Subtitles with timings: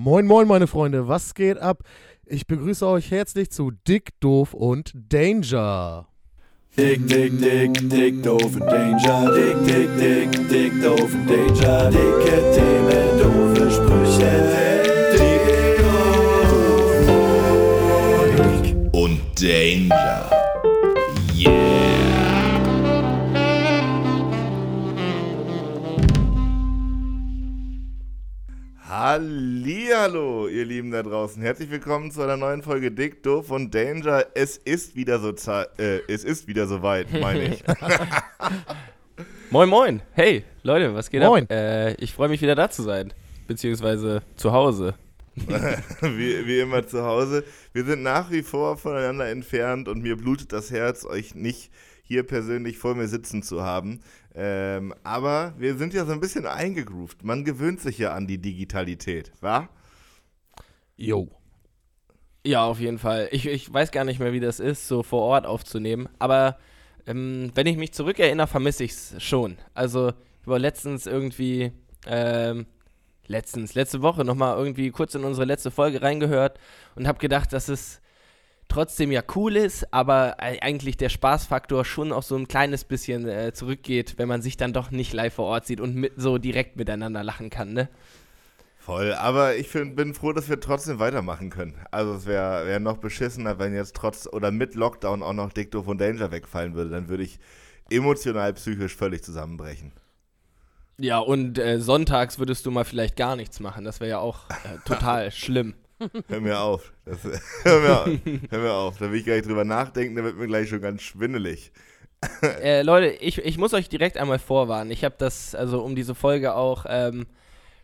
[0.00, 1.82] Moin, moin, meine Freunde, was geht ab?
[2.24, 6.06] Ich begrüße euch herzlich zu Dick, Doof und Danger.
[6.76, 9.34] Dick, dick, dick, dick, doof und Danger.
[9.34, 11.90] Dick, dick, dick, dick, doof und Danger.
[11.90, 14.30] Dicke Themen, doofe Sprüche.
[15.14, 15.48] Dick,
[18.38, 18.94] doof dick.
[18.94, 20.37] und Danger.
[29.00, 31.40] Hallihallo, ihr Lieben da draußen.
[31.40, 34.26] Herzlich willkommen zu einer neuen Folge Dick, Doof und Danger.
[34.34, 35.28] Es ist wieder so
[35.78, 37.62] äh, es ist wieder soweit, meine ich.
[39.50, 40.02] Moin, moin.
[40.14, 41.44] Hey, Leute, was geht Moin.
[41.44, 41.52] ab?
[41.52, 43.12] Äh, ich freue mich wieder da zu sein.
[43.46, 44.96] Beziehungsweise zu Hause.
[45.36, 47.44] wie, wie immer zu Hause.
[47.72, 51.70] Wir sind nach wie vor voneinander entfernt und mir blutet das Herz, euch nicht
[52.02, 54.00] hier persönlich vor mir sitzen zu haben.
[54.40, 57.24] Ähm, aber wir sind ja so ein bisschen eingegroovt.
[57.24, 59.68] Man gewöhnt sich ja an die Digitalität, wa?
[60.96, 61.28] Jo.
[62.46, 63.28] Ja, auf jeden Fall.
[63.32, 66.08] Ich, ich weiß gar nicht mehr, wie das ist, so vor Ort aufzunehmen.
[66.20, 66.56] Aber
[67.04, 69.58] ähm, wenn ich mich zurückerinnere, vermisse ich es schon.
[69.74, 71.72] Also, ich war letztens irgendwie,
[72.06, 72.66] ähm,
[73.26, 76.60] letztens, letzte Woche nochmal irgendwie kurz in unsere letzte Folge reingehört
[76.94, 78.00] und habe gedacht, dass es
[78.68, 83.52] trotzdem ja cool ist, aber eigentlich der Spaßfaktor schon auch so ein kleines bisschen äh,
[83.52, 86.76] zurückgeht, wenn man sich dann doch nicht live vor Ort sieht und mit, so direkt
[86.76, 87.88] miteinander lachen kann, ne?
[88.78, 91.74] Voll, aber ich find, bin froh, dass wir trotzdem weitermachen können.
[91.90, 95.82] Also es wäre wär noch beschissener, wenn jetzt trotz oder mit Lockdown auch noch Dicto
[95.82, 96.88] von Danger wegfallen würde.
[96.88, 97.38] Dann würde ich
[97.90, 99.92] emotional, psychisch völlig zusammenbrechen.
[100.96, 103.84] Ja, und äh, sonntags würdest du mal vielleicht gar nichts machen.
[103.84, 105.74] Das wäre ja auch äh, total schlimm.
[106.28, 106.92] Hör mir auf.
[107.04, 107.18] Das,
[107.64, 108.08] hör, mir auf.
[108.50, 108.98] hör mir auf.
[108.98, 111.72] Da will ich gar nicht drüber nachdenken, da wird mir gleich schon ganz schwindelig.
[112.62, 114.90] äh, Leute, ich, ich muss euch direkt einmal vorwarnen.
[114.90, 117.26] Ich habe das, also um diese Folge auch ähm,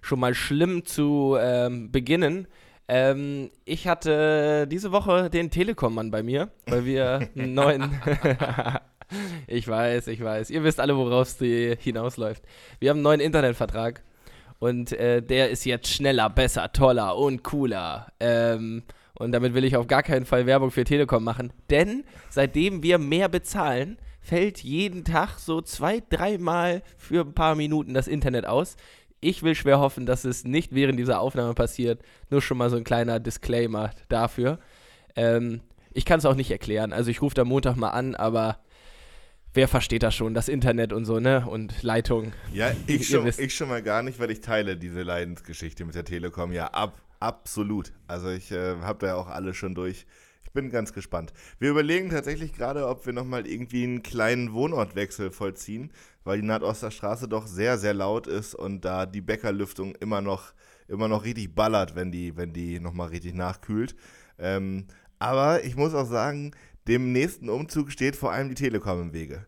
[0.00, 2.46] schon mal schlimm zu ähm, beginnen.
[2.86, 8.00] Ähm, ich hatte diese Woche den Telekom-Mann bei mir, weil wir einen neuen.
[9.46, 10.50] ich weiß, ich weiß.
[10.50, 12.42] Ihr wisst alle, worauf es die hinausläuft.
[12.80, 14.02] Wir haben einen neuen Internetvertrag
[14.58, 18.08] und äh, der ist jetzt schneller, besser, toller und cooler.
[18.20, 18.82] Ähm,
[19.14, 22.98] und damit will ich auf gar keinen Fall Werbung für Telekom machen, denn seitdem wir
[22.98, 28.76] mehr bezahlen, fällt jeden Tag so zwei, dreimal für ein paar Minuten das Internet aus.
[29.20, 32.00] Ich will schwer hoffen, dass es nicht während dieser Aufnahme passiert.
[32.30, 34.58] Nur schon mal so ein kleiner Disclaimer dafür.
[35.14, 35.60] Ähm,
[35.92, 36.92] ich kann es auch nicht erklären.
[36.92, 38.58] Also ich rufe da Montag mal an, aber
[39.54, 40.34] wer versteht das schon?
[40.34, 41.46] Das Internet und so, ne?
[41.46, 42.32] Und Leitung.
[42.52, 46.04] Ja, ich schon, ich schon mal gar nicht, weil ich teile diese Leidensgeschichte mit der
[46.04, 46.52] Telekom.
[46.52, 47.92] Ja, ab, absolut.
[48.06, 50.06] Also ich äh, habe da ja auch alle schon durch.
[50.42, 51.32] Ich bin ganz gespannt.
[51.58, 55.92] Wir überlegen tatsächlich gerade, ob wir nochmal irgendwie einen kleinen Wohnortwechsel vollziehen,
[56.22, 60.52] weil die Nordosterstraße doch sehr, sehr laut ist und da die Bäckerlüftung immer noch,
[60.86, 63.96] immer noch richtig ballert, wenn die, wenn die nochmal richtig nachkühlt.
[64.38, 64.86] Ähm,
[65.18, 66.52] aber ich muss auch sagen,
[66.88, 69.46] dem nächsten Umzug steht vor allem die Telekom im Wege.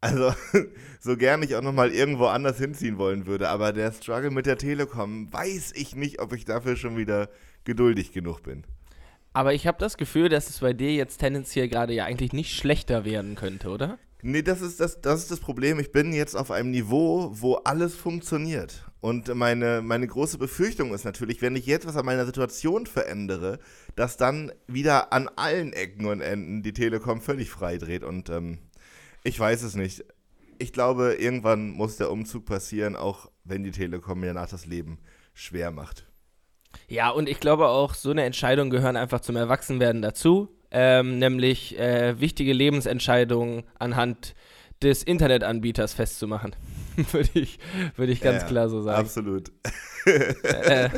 [0.00, 0.32] Also,
[1.00, 4.58] so gern ich auch nochmal irgendwo anders hinziehen wollen würde, aber der Struggle mit der
[4.58, 7.28] Telekom, weiß ich nicht, ob ich dafür schon wieder
[7.64, 8.64] geduldig genug bin.
[9.32, 12.56] Aber ich habe das Gefühl, dass es bei dir jetzt tendenziell gerade ja eigentlich nicht
[12.56, 13.98] schlechter werden könnte, oder?
[14.22, 15.78] Nee, das ist das, das ist das Problem.
[15.78, 18.87] Ich bin jetzt auf einem Niveau, wo alles funktioniert.
[19.00, 23.60] Und meine, meine große Befürchtung ist natürlich, wenn ich jetzt was an meiner Situation verändere,
[23.94, 28.02] dass dann wieder an allen Ecken und Enden die Telekom völlig frei dreht.
[28.02, 28.58] Und ähm,
[29.22, 30.04] ich weiß es nicht.
[30.58, 34.98] Ich glaube, irgendwann muss der Umzug passieren, auch wenn die Telekom mir nach das Leben
[35.32, 36.04] schwer macht.
[36.88, 40.48] Ja, und ich glaube auch, so eine Entscheidung gehören einfach zum Erwachsenwerden dazu.
[40.70, 44.34] Ähm, nämlich äh, wichtige Lebensentscheidungen anhand
[44.82, 46.54] des Internetanbieters festzumachen.
[47.12, 47.58] Würde ich,
[47.96, 48.98] würd ich ganz Ja, klar so sagen.
[48.98, 49.52] Absolut.
[50.06, 50.88] Äh,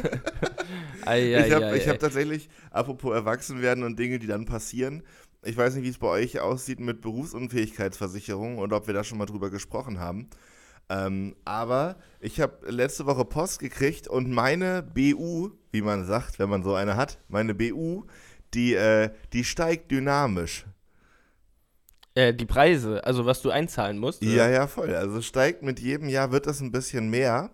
[1.05, 5.03] ei, ich habe hab tatsächlich, apropos Erwachsenwerden und Dinge, die dann passieren,
[5.43, 9.19] ich weiß nicht, wie es bei euch aussieht mit Berufsunfähigkeitsversicherung oder ob wir da schon
[9.19, 10.29] mal drüber gesprochen haben.
[10.91, 16.51] Ähm, aber ich habe letzte Woche Post gekriegt und meine BU, wie man sagt, wenn
[16.51, 18.05] man so eine hat, meine BU,
[18.55, 20.67] die, äh, die steigt dynamisch.
[22.21, 24.23] Äh, die Preise, also was du einzahlen musst.
[24.23, 24.95] Ja, ja, voll.
[24.95, 27.51] Also steigt mit jedem Jahr wird das ein bisschen mehr.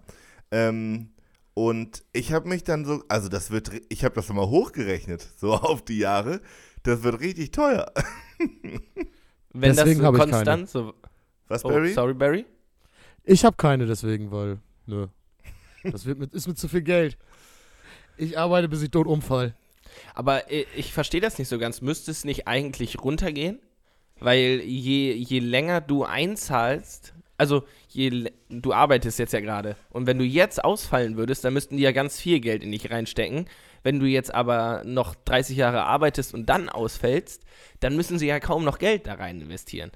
[0.50, 1.10] Ähm,
[1.54, 5.52] und ich habe mich dann so, also das wird, ich habe das mal hochgerechnet, so
[5.54, 6.40] auf die Jahre.
[6.82, 7.92] Das wird richtig teuer.
[9.52, 10.32] Wenn Deswegen das hab so ich keine.
[10.32, 10.94] konstant so.
[11.48, 11.92] Was, Oh, Barry?
[11.92, 12.44] sorry, Barry.
[13.24, 15.06] Ich habe keine deswegen, weil, nö.
[15.84, 17.16] Das wird mit, ist mit zu viel Geld.
[18.16, 19.54] Ich arbeite, bis ich tot umfall.
[20.14, 21.80] Aber äh, ich verstehe das nicht so ganz.
[21.80, 23.60] Müsste es nicht eigentlich runtergehen?
[24.18, 29.76] Weil je, je länger du einzahlst, Also, je, du arbeitest jetzt ja gerade.
[29.90, 32.90] Und wenn du jetzt ausfallen würdest, dann müssten die ja ganz viel Geld in dich
[32.90, 33.46] reinstecken.
[33.82, 37.44] Wenn du jetzt aber noch 30 Jahre arbeitest und dann ausfällst,
[37.80, 39.90] dann müssen sie ja kaum noch Geld da rein investieren.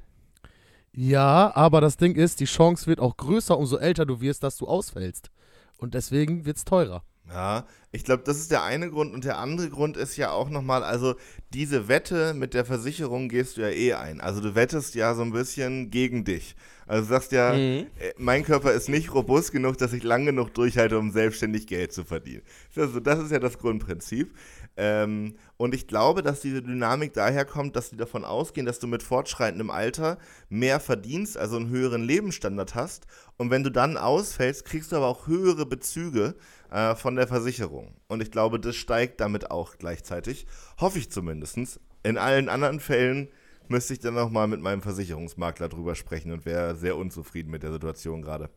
[0.93, 4.57] Ja, aber das Ding ist, die Chance wird auch größer, umso älter du wirst, dass
[4.57, 5.31] du ausfällst.
[5.79, 7.05] Und deswegen wird es teurer.
[7.33, 9.15] Ja, ich glaube, das ist der eine Grund.
[9.15, 11.15] Und der andere Grund ist ja auch nochmal, also
[11.55, 14.21] diese Wette mit der Versicherung gehst du ja eh ein.
[14.21, 16.57] Also du wettest ja so ein bisschen gegen dich.
[16.89, 17.87] Also du sagst ja, Mhm.
[18.01, 21.93] äh, mein Körper ist nicht robust genug, dass ich lang genug durchhalte, um selbstständig Geld
[21.93, 22.43] zu verdienen.
[22.75, 24.35] Also das ist ja das Grundprinzip.
[24.83, 28.87] Ähm, und ich glaube, dass diese Dynamik daher kommt, dass die davon ausgehen, dass du
[28.87, 30.17] mit fortschreitendem Alter
[30.49, 33.07] mehr verdienst, also einen höheren Lebensstandard hast.
[33.37, 36.35] Und wenn du dann ausfällst, kriegst du aber auch höhere Bezüge
[36.71, 37.95] äh, von der Versicherung.
[38.09, 40.47] Und ich glaube, das steigt damit auch gleichzeitig.
[40.81, 41.79] Hoffe ich zumindest.
[42.03, 43.29] In allen anderen Fällen
[43.69, 47.73] müsste ich dann nochmal mit meinem Versicherungsmakler drüber sprechen und wäre sehr unzufrieden mit der
[47.73, 48.49] Situation gerade.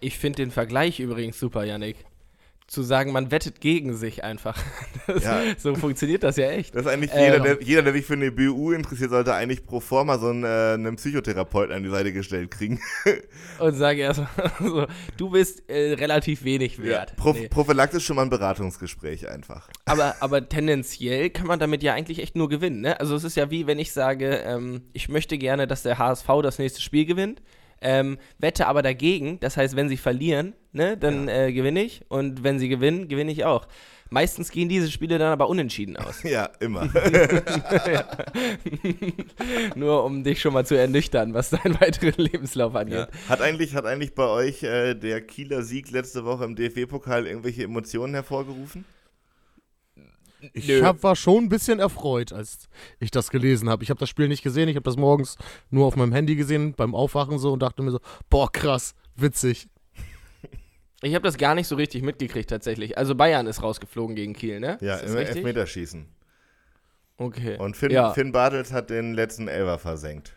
[0.00, 2.04] Ich finde den Vergleich übrigens super, Yannick.
[2.72, 4.56] Zu sagen, man wettet gegen sich einfach.
[5.06, 5.42] Das, Ja.
[5.58, 6.74] So funktioniert das ja echt.
[6.76, 9.66] Das ist eigentlich Äh, jeder, der, jeder, der sich für eine BU interessiert, sollte eigentlich
[9.66, 12.80] pro forma so einen, äh, einen Psychotherapeuten an die Seite gestellt kriegen.
[13.58, 14.28] Und sage erstmal
[14.60, 14.86] so,
[15.16, 17.16] du bist äh, relativ wenig wert.
[17.16, 17.48] Pro, Nee.
[17.48, 19.68] Prophylaktisch schon mal ein Beratungsgespräch einfach.
[19.84, 22.80] Aber, aber tendenziell kann man damit ja eigentlich echt nur gewinnen.
[22.80, 22.98] Ne?
[23.00, 26.28] Also es ist ja wie, wenn ich sage, ähm, ich möchte gerne, dass der HSV
[26.42, 27.42] das nächste Spiel gewinnt,
[27.82, 29.40] ähm, wette aber dagegen.
[29.40, 32.02] Das heißt, wenn sie verlieren, ne, dann äh, gewinne ich.
[32.08, 33.66] Und wenn sie gewinnen, gewinne ich auch.
[34.12, 36.22] Meistens gehen diese Spiele dann aber unentschieden aus.
[36.32, 36.82] Ja, immer.
[39.74, 42.94] nur um dich schon mal zu ernüchtern, was deinen weiteren Lebenslauf angeht.
[42.94, 43.08] Ja.
[43.28, 47.64] Hat, eigentlich, hat eigentlich bei euch äh, der Kieler Sieg letzte Woche im DFB-Pokal irgendwelche
[47.64, 48.84] Emotionen hervorgerufen?
[50.52, 50.82] Ich Nö.
[50.82, 52.68] hab, war schon ein bisschen erfreut, als
[52.98, 53.84] ich das gelesen habe.
[53.84, 55.36] Ich habe das Spiel nicht gesehen, ich habe das morgens
[55.70, 59.68] nur auf meinem Handy gesehen, beim Aufwachen so und dachte mir so, boah, krass, witzig.
[61.02, 62.96] Ich habe das gar nicht so richtig mitgekriegt tatsächlich.
[62.96, 64.78] Also Bayern ist rausgeflogen gegen Kiel, ne?
[64.80, 65.36] Ja, Ist das im richtig?
[65.38, 66.06] Elfmeterschießen.
[67.18, 67.56] Okay.
[67.58, 68.12] Und Finn, ja.
[68.12, 70.32] Finn Bartels hat den letzten Elfer versenkt.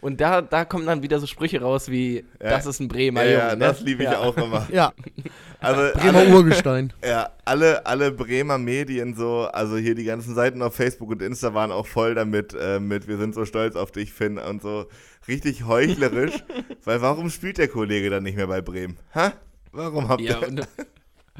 [0.00, 2.50] Und da, da kommen dann wieder so Sprüche raus wie, Ja.
[2.50, 3.42] das ist ein Bremer Ja, Junge.
[3.42, 3.64] ja, ne?
[3.64, 4.18] das liebe ich Ja.
[4.20, 4.66] auch immer.
[4.70, 4.92] Ja,
[5.60, 6.92] Also Bremer alle, Urgestein.
[7.04, 11.54] ja, alle, alle Bremer Medien so, also hier die ganzen Seiten auf Facebook und Insta
[11.54, 14.86] waren auch voll damit, äh, mit wir sind so stolz auf dich, Finn, und so
[15.26, 16.34] richtig heuchlerisch.
[16.84, 18.98] weil warum spielt der Kollege dann nicht mehr bei Bremen?
[19.12, 19.30] Hä?
[19.72, 20.48] Warum habt Ja, ihr...
[20.48, 20.68] und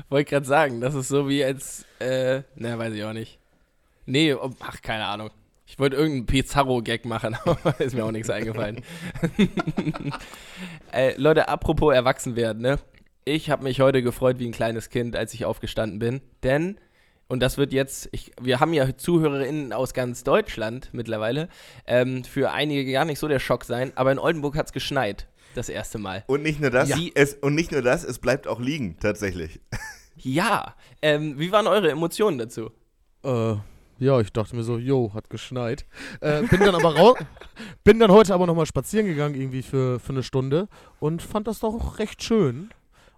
[0.08, 3.38] wollte gerade sagen, das ist so wie als, äh, na, weiß ich auch nicht.
[4.06, 5.30] Nee, ach, keine Ahnung.
[5.68, 8.82] Ich wollte irgendeinen Pizarro-Gag machen, aber ist mir auch nichts eingefallen.
[10.92, 12.78] äh, Leute, apropos erwachsen werden, ne?
[13.24, 16.78] Ich habe mich heute gefreut wie ein kleines Kind, als ich aufgestanden bin, denn,
[17.26, 21.48] und das wird jetzt, ich, wir haben ja ZuhörerInnen aus ganz Deutschland mittlerweile,
[21.88, 25.26] ähm, für einige gar nicht so der Schock sein, aber in Oldenburg hat es geschneit,
[25.56, 26.22] das erste Mal.
[26.28, 26.98] Und nicht nur das, Ja.
[27.16, 29.58] es, und nicht nur das, es bleibt auch liegen, tatsächlich.
[30.18, 32.70] Ja, ähm, wie waren eure Emotionen dazu?
[33.24, 33.56] Äh,
[33.98, 35.86] ja, ich dachte mir so, jo, hat geschneit.
[36.20, 37.18] Äh, bin dann aber raus,
[37.84, 40.68] bin dann heute aber nochmal spazieren gegangen, irgendwie für, für eine Stunde
[41.00, 42.70] und fand das doch recht schön.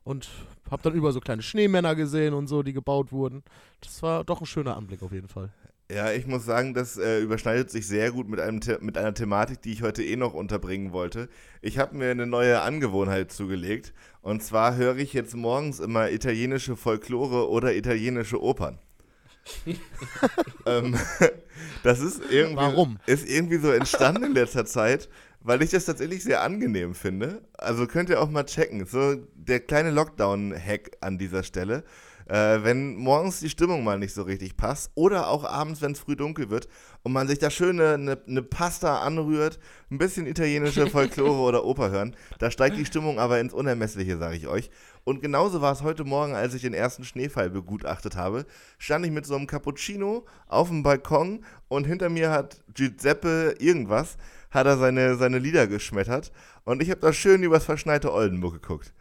[0.05, 0.29] Und
[0.71, 3.43] hab dann über so kleine Schneemänner gesehen und so, die gebaut wurden.
[3.81, 5.51] Das war doch ein schöner Anblick auf jeden Fall.
[5.91, 9.15] Ja, ich muss sagen, das äh, überschneidet sich sehr gut mit, einem The mit einer
[9.15, 11.31] Thematik, die ich heute eh noch unterbringen wollte.
[11.63, 13.95] Ich habe mir eine neue Angewohnheit zugelegt.
[14.21, 18.79] Und zwar höre ich jetzt morgens immer italienische Folklore oder italienische Opern.
[20.67, 20.97] ähm,
[21.83, 22.99] das ist irgendwie, Warum?
[23.07, 25.09] ist irgendwie so entstanden in letzter Zeit,
[25.41, 27.43] weil ich das tatsächlich sehr angenehm finde.
[27.55, 28.87] Also könnt ihr auch mal checken.
[28.87, 31.85] So der kleine Lockdown-Hack an dieser Stelle.
[32.29, 36.01] Äh, wenn morgens die Stimmung mal nicht so richtig passt oder auch abends, wenn es
[36.01, 36.69] früh dunkel wird
[37.03, 39.59] und man sich da schön eine, eine Pasta anrührt,
[39.91, 44.37] ein bisschen italienische Folklore oder Oper hören, da steigt die Stimmung aber ins Unermessliche, sage
[44.37, 44.71] ich euch.
[45.05, 48.45] Und genauso war es heute Morgen, als ich den ersten Schneefall begutachtet habe,
[48.77, 54.19] stand ich mit so einem Cappuccino auf dem Balkon und hinter mir hat Giuseppe irgendwas,
[54.51, 56.31] hat er seine, seine Lieder geschmettert
[56.65, 58.93] und ich habe da schön übers verschneite Oldenburg geguckt.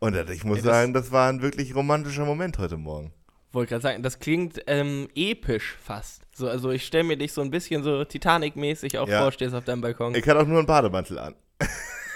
[0.00, 3.12] Und äh, ich muss Ja, sagen, das war ein wirklich romantischer Moment heute Morgen.
[3.52, 6.22] Wollte gerade sagen, das klingt ähm, episch fast.
[6.34, 9.22] So, also ich stelle mir dich so ein bisschen so Titanic-mäßig auch Ja.
[9.22, 10.14] vor, stehst auf deinem Balkon.
[10.14, 11.34] Ich hatte auch nur einen Bademantel an.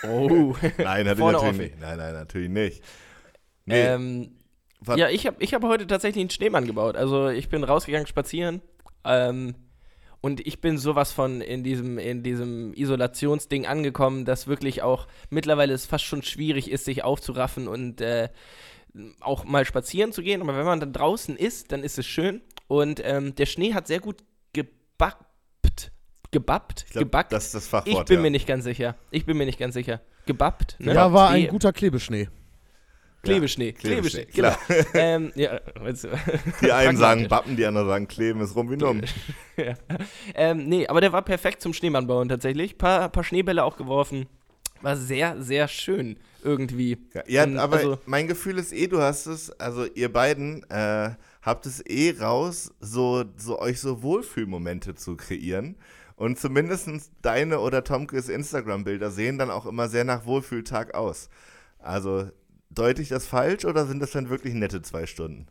[0.05, 0.55] oh.
[0.79, 1.59] Nein, hatte ich Vorne natürlich offen.
[1.59, 1.81] nicht.
[1.81, 2.85] Nein, nein, natürlich nicht.
[3.65, 4.33] Nee, Ähm,
[4.97, 6.97] ja, ich habe ich hab heute tatsächlich einen Schneemann gebaut.
[6.97, 8.61] Also ich bin rausgegangen spazieren
[9.05, 9.55] ähm,
[10.23, 15.75] und ich bin sowas von in diesem, in diesem Isolationsding angekommen, dass wirklich auch mittlerweile
[15.75, 18.29] es fast schon schwierig ist, sich aufzuraffen und äh,
[19.21, 20.41] auch mal spazieren zu gehen.
[20.41, 22.41] Aber wenn man dann draußen ist, dann ist es schön.
[22.69, 25.91] Und ähm, der Schnee hat sehr gut gebappt.
[26.31, 26.85] Gebappt?
[26.87, 27.33] ich glaub, gebackt?
[27.33, 28.03] das ist das Fachwort.
[28.03, 28.23] ich bin ja.
[28.23, 28.95] mir nicht ganz sicher.
[29.11, 30.03] Ich bin mir nicht ganz sicher.
[30.27, 30.77] gebappt.
[30.79, 30.95] Ne?
[30.95, 32.29] Ja, war ein guter Klebeschnee.
[33.23, 33.73] Klebeschnee.
[33.73, 34.89] Klebeschnee, Klebeschnee, genau.
[34.95, 35.61] ähm, ja.
[36.61, 37.29] Die einen sagen.
[37.29, 39.03] Bappen, die anderen sagen Kleben, ist rum wie numm.
[39.57, 39.75] ja.
[40.35, 42.79] ähm, nee, aber der war perfekt zum Schneemannbauen tatsächlich.
[42.79, 44.27] Paar, paar Schneebälle auch geworfen.
[44.81, 46.99] War sehr, sehr schön irgendwie.
[47.15, 50.69] Ja, ja Und aber also- mein Gefühl ist eh, du hast es, also ihr beiden
[50.69, 51.11] äh,
[51.43, 55.77] habt es eh raus, so, so euch so Wohlfühlmomente zu kreieren.
[56.17, 56.89] Und zumindest
[57.23, 61.29] deine oder Tomkes Instagram-Bilder sehen dann auch immer sehr nach Wohlfühltag aus.
[61.79, 62.29] Also
[62.75, 65.47] deute ich das falsch oder sind das dann wirklich nette zwei Stunden?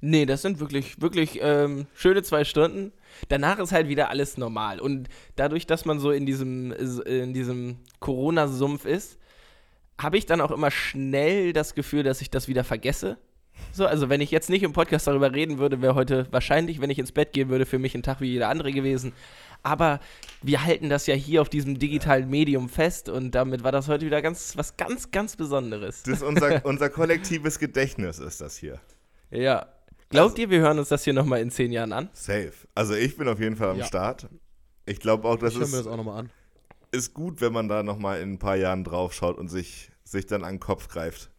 [0.00, 2.92] Nee, das sind wirklich, wirklich ähm, schöne zwei Stunden.
[3.28, 4.78] Danach ist halt wieder alles normal.
[4.78, 9.18] Und dadurch, dass man so in diesem, in diesem Corona-Sumpf ist,
[9.98, 13.16] habe ich dann auch immer schnell das Gefühl, dass ich das wieder vergesse.
[13.72, 16.90] So, also wenn ich jetzt nicht im Podcast darüber reden würde, wäre heute wahrscheinlich, wenn
[16.90, 19.12] ich ins Bett gehen würde, für mich ein Tag wie jeder andere gewesen.
[19.64, 19.98] Aber
[20.42, 24.04] wir halten das ja hier auf diesem digitalen Medium fest und damit war das heute
[24.06, 26.02] wieder ganz, was ganz, ganz Besonderes.
[26.04, 28.78] Das ist unser, unser kollektives Gedächtnis, ist das hier.
[29.30, 29.66] Ja.
[30.10, 32.08] Glaubt ihr, wir hören uns das hier nochmal in zehn Jahren an?
[32.12, 32.52] Safe.
[32.74, 33.86] Also ich bin auf jeden Fall am Ja.
[33.86, 34.28] Start.
[34.86, 36.30] Ich glaube auch, das Ich höre mir ist, das auch nochmal an.
[36.92, 40.26] ist gut, wenn man da nochmal in ein paar Jahren drauf schaut und sich, sich
[40.26, 41.30] dann an den Kopf greift.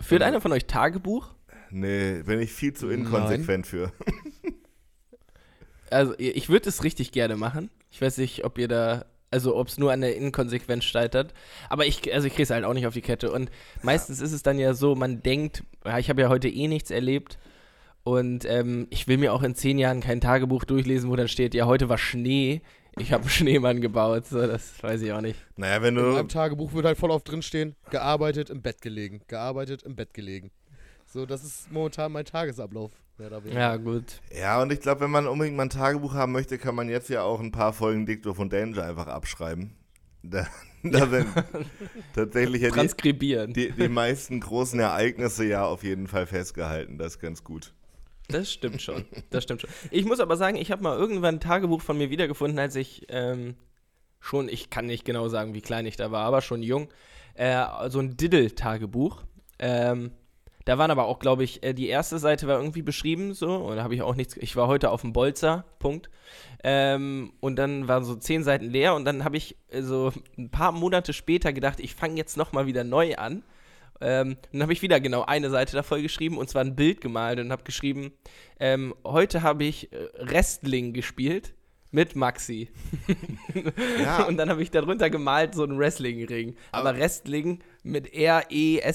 [0.00, 1.28] Führt einer von euch Tagebuch?
[1.70, 3.00] Nee, bin ich viel zu Nein.
[3.00, 3.92] inkonsequent für.
[5.90, 7.70] Also, ich würde es richtig gerne machen.
[7.90, 11.34] Ich weiß nicht, ob ihr da, also ob es nur an der Inkonsequenz scheitert.
[11.68, 13.30] Aber ich, also ich kriege es halt auch nicht auf die Kette.
[13.32, 13.50] Und
[13.82, 16.90] meistens ist es dann ja so, man denkt, ja, ich habe ja heute eh nichts
[16.90, 17.38] erlebt.
[18.02, 21.54] Und ähm, ich will mir auch in zehn Jahren kein Tagebuch durchlesen, wo dann steht,
[21.54, 22.62] ja, heute war Schnee.
[22.98, 24.26] Ich habe einen Schneemann gebaut.
[24.26, 25.38] So, das weiß ich auch nicht.
[25.56, 26.10] Naja, wenn In du.
[26.12, 29.20] meinem Tagebuch wird halt voll oft drinstehen, gearbeitet, im Bett gelegen.
[29.28, 30.50] Gearbeitet, im Bett gelegen.
[31.12, 32.92] So, das ist momentan mein Tagesablauf.
[33.52, 34.20] Ja, gut.
[34.32, 37.10] Ja, und ich glaube, wenn man unbedingt mal ein Tagebuch haben möchte, kann man jetzt
[37.10, 39.76] ja auch ein paar Folgen Dicto von Danger einfach abschreiben.
[40.22, 40.46] Da,
[40.82, 41.28] da sind
[42.14, 43.54] tatsächlich ja die, Transkribieren.
[43.54, 46.98] die, die meisten großen Ereignisse ja auf jeden Fall festgehalten.
[46.98, 47.72] Das ist ganz gut.
[48.28, 49.06] Das stimmt schon.
[49.30, 49.70] Das stimmt schon.
[49.90, 53.06] Ich muss aber sagen, ich habe mal irgendwann ein Tagebuch von mir wiedergefunden, als ich
[53.08, 53.56] ähm,
[54.20, 56.88] schon, ich kann nicht genau sagen, wie klein ich da war, aber schon jung.
[57.32, 59.22] Äh, so ein Diddle-Tagebuch.
[59.58, 60.10] Ähm,
[60.64, 63.76] da waren aber auch, glaube ich, äh, die erste Seite war irgendwie beschrieben, so, und
[63.76, 64.36] da habe ich auch nichts.
[64.36, 66.10] Ich war heute auf dem Bolzer, Punkt.
[66.62, 70.50] Ähm, und dann waren so zehn Seiten leer und dann habe ich äh, so ein
[70.50, 73.42] paar Monate später gedacht, ich fange jetzt nochmal wieder neu an.
[74.02, 77.00] Ähm, dann habe ich wieder genau eine Seite da voll geschrieben und zwar ein Bild
[77.00, 78.12] gemalt und habe geschrieben,
[78.58, 81.54] ähm, heute habe ich äh, Wrestling gespielt
[81.90, 82.68] mit Maxi.
[83.98, 84.22] Ja.
[84.22, 86.54] Und dann habe ich darunter gemalt so einen Wrestling-Ring.
[86.72, 88.86] Aber, Wrestling mit E R-E-S-T-L-I-N-G,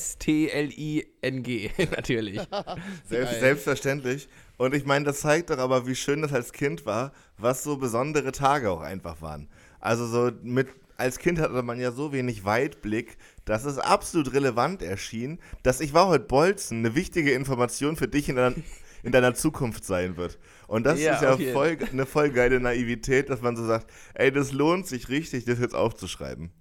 [1.92, 2.40] natürlich.
[3.10, 4.30] Selbst, selbstverständlich.
[4.58, 7.78] Und ich meine, das zeigt doch aber, wie schön das als Kind war, was so
[7.78, 9.50] besondere Tage auch einfach waren.
[9.80, 14.82] Also so mit, als Kind hatte man ja so wenig Weitblick, dass es absolut relevant
[14.82, 18.56] erschien, dass ich war heute Bolzen eine wichtige Information für dich in deiner,
[19.04, 20.40] in deiner Zukunft sein wird.
[20.68, 24.32] Und das Ja, ist ja voll, eine voll geile Naivität, dass man so sagt, ey,
[24.32, 26.52] das lohnt sich richtig, das jetzt aufzuschreiben.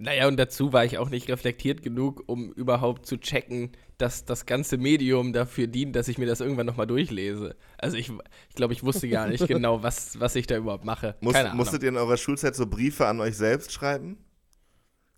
[0.00, 4.46] Naja, und dazu war ich auch nicht reflektiert genug, um überhaupt zu checken, dass das
[4.46, 7.56] ganze Medium dafür dient, dass ich mir das irgendwann nochmal durchlese.
[7.78, 8.08] Also ich,
[8.48, 11.16] ich glaube, ich wusste gar nicht genau, was, was ich da überhaupt mache.
[11.20, 11.56] Muss, Keine Ahnung.
[11.56, 14.18] musstet ihr in eurer Schulzeit so Briefe an euch selbst schreiben?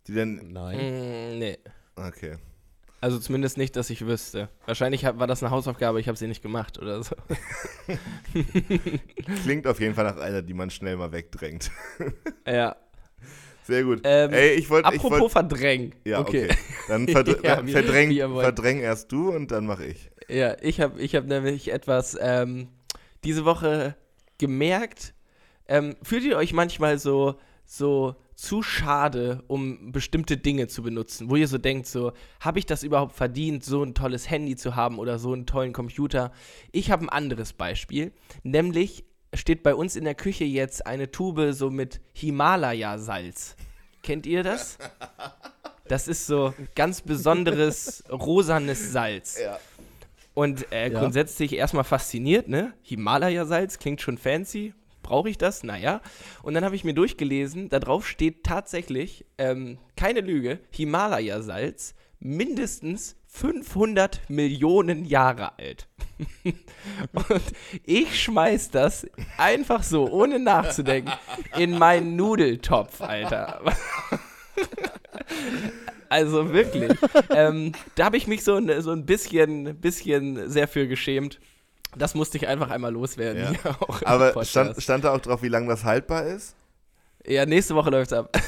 [0.07, 0.51] Die denn.
[0.51, 0.87] Nein.
[1.35, 1.59] Mm, nee.
[1.97, 2.39] Okay.
[3.03, 4.51] Also zumindest nicht, dass ich wüsste.
[4.67, 7.17] Wahrscheinlich hab, war das eine Hausaufgabe, ich habe sie nicht gemacht oder so.
[9.43, 11.71] Klingt auf jeden Fall nach einer, die man schnell mal wegdrängt.
[12.47, 12.77] Ja.
[13.63, 14.01] Sehr gut.
[14.03, 14.89] Ähm, Ey, ich wollte.
[14.89, 15.95] Ich Apropos wollt, verdrängen.
[16.05, 16.47] ja, okay.
[16.47, 16.57] okay.
[16.89, 20.11] Dann verdr Ja, verdräng erst du und dann mache ich.
[20.29, 22.69] Ja, ich habe ich hab nämlich etwas ähm,
[23.23, 23.95] diese Woche
[24.39, 25.15] gemerkt.
[25.69, 31.37] Ähm, fühlt ihr euch manchmal so, so zu schade, um bestimmte Dinge zu benutzen, wo
[31.37, 34.99] ihr so denkt, so, habe ich das überhaupt verdient, so ein tolles Handy zu haben
[34.99, 36.33] oder so einen tollen Computer?
[36.73, 39.05] Ich habe ein anderes Beispiel, nämlich
[39.35, 43.57] steht bei uns in der Küche jetzt eine Tube so mit Himalaya-Salz.
[44.03, 44.79] Kennt ihr das?
[45.87, 49.39] Das ist so ganz besonderes rosanes Salz.
[50.33, 51.01] Und äh, Ja.
[51.01, 52.73] grundsätzlich erstmal fasziniert, ne?
[52.83, 54.73] Himalaya-Salz klingt schon fancy.
[55.11, 55.65] Brauche ich das?
[55.65, 56.03] Naja.
[56.45, 63.17] Und dann habe ich mir durchgelesen, da drauf steht tatsächlich, ähm, keine Lüge, Himalaya-Salz mindestens
[63.27, 65.89] 500 Millionen Jahre alt.
[66.45, 67.43] Und
[67.85, 69.05] ich schmeiß das
[69.37, 71.11] einfach so, ohne nachzudenken,
[71.59, 73.63] in meinen Nudeltopf, Alter.
[76.09, 76.93] Also wirklich.
[77.31, 81.39] ähm, da habe ich mich so, ein- so ein bisschen, bisschen sehr für geschämt.
[81.97, 83.59] Das musste ich einfach einmal loswerden.
[83.65, 83.77] Ja.
[84.05, 86.55] Aber stand, stand da auch drauf, wie lange das haltbar ist?
[87.27, 88.31] Ja, nächste Woche läuft's ab.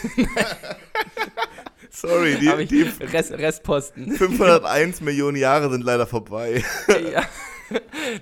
[1.90, 4.12] Sorry, die, die Rest, Restposten.
[4.12, 6.64] 501 Millionen Jahre sind leider vorbei.
[7.12, 7.22] ja.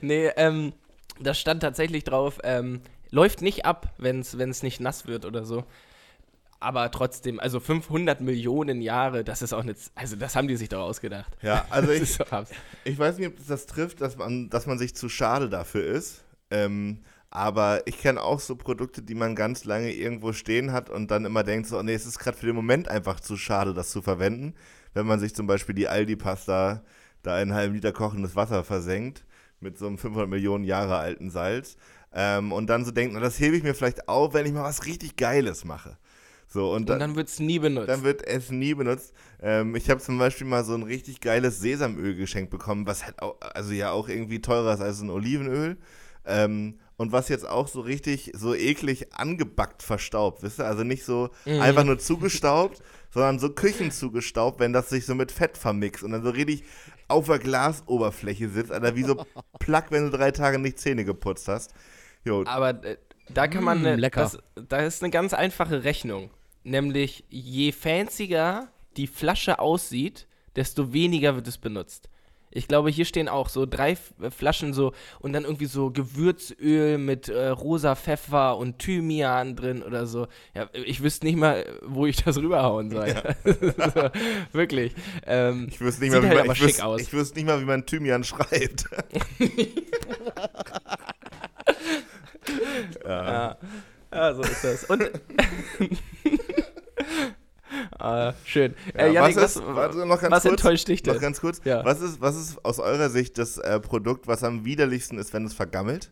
[0.01, 0.73] Nee, ähm,
[1.21, 5.65] da stand tatsächlich drauf, ähm, läuft nicht ab, wenn es nicht nass wird oder so.
[6.61, 10.69] Aber trotzdem, also 500 Millionen Jahre, das ist auch nicht, also das haben die sich
[10.69, 11.35] doch ausgedacht.
[11.41, 12.25] Ja, also ich, so
[12.85, 15.85] ich weiß nicht, ob das, das trifft, dass man, dass man sich zu schade dafür
[15.85, 16.23] ist.
[16.51, 17.01] Ähm,
[17.31, 21.25] aber ich kenne auch so Produkte, die man ganz lange irgendwo stehen hat und dann
[21.25, 23.91] immer denkt, so, oh nee, es ist gerade für den Moment einfach zu schade, das
[23.91, 24.55] zu verwenden.
[24.93, 26.83] Wenn man sich zum Beispiel die Aldi-Pasta
[27.23, 29.25] da einen halben Liter kochendes Wasser versenkt
[29.61, 31.77] mit so einem 500 Millionen Jahre alten Salz
[32.13, 34.65] ähm, und dann so denkt, na, das hebe ich mir vielleicht auf, wenn ich mal
[34.65, 35.97] was richtig Geiles mache.
[36.53, 37.89] So, und, Und dann wird's nie benutzt.
[37.89, 39.13] dann wird es nie benutzt.
[39.41, 43.23] Ähm, ich habe zum Beispiel mal so ein richtig geiles Sesamöl geschenkt bekommen, was halt
[43.23, 45.77] auch, also ja auch irgendwie teurer ist als ein Olivenöl.
[46.27, 50.67] Ähm, und was jetzt auch so richtig so eklig angebackt verstaubt, wisst ihr?
[50.67, 51.61] Also nicht so Mhm.
[51.61, 52.83] einfach nur zugestaubt,
[53.15, 56.65] sondern so Küchenzugestaubt, wenn das sich so mit Fett vermixt und dann so richtig
[57.09, 59.25] auf der Glasoberfläche sitzt, Alter, wie so
[59.61, 61.73] Plack, wenn du drei Tage nicht Zähne geputzt hast.
[62.25, 64.21] Jo, Aber äh, da kann man, Mm, ne, lecker.
[64.23, 64.39] Das,
[64.69, 66.31] da ist eine ganz einfache Rechnung.
[66.63, 70.27] Nämlich, je fancier die Flasche aussieht,
[70.57, 72.09] desto weniger wird es benutzt.
[72.53, 76.99] Ich glaube, hier stehen auch so drei F Flaschen so und dann irgendwie so Gewürzöl
[76.99, 80.27] mit äh, rosa Pfeffer und Thymian drin oder so.
[80.55, 83.15] Ja, ich wüsste nicht mal, wo ich das rüberhauen soll.
[83.45, 84.11] so,
[84.53, 84.95] wirklich.
[85.27, 87.67] Ähm, ich wüsste nicht, mal, wie halt man, ich, wüsste, ich wüsste nicht mal, wie
[87.67, 88.87] man Thymian schreibt.
[93.05, 93.57] Ja.
[94.13, 94.85] ja, so ist das.
[94.85, 95.03] Und.
[97.99, 98.75] ah, schön.
[98.95, 101.15] Ja, äh, Janik, was was, ist- warte, noch ganz was kurz, enttäuscht dich denn?
[101.15, 101.85] Noch ganz kurz, Ja.
[101.85, 105.45] was, ist, was ist aus eurer Sicht das äh, Produkt, was am widerlichsten ist, wenn
[105.45, 106.11] es vergammelt?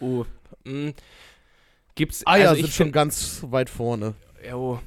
[0.00, 0.24] Oh,
[0.64, 0.92] mh,
[1.94, 2.26] gibt's.
[2.26, 4.14] Eier also ich sind schon find- ganz weit vorne.
[4.48, 4.80] Jo,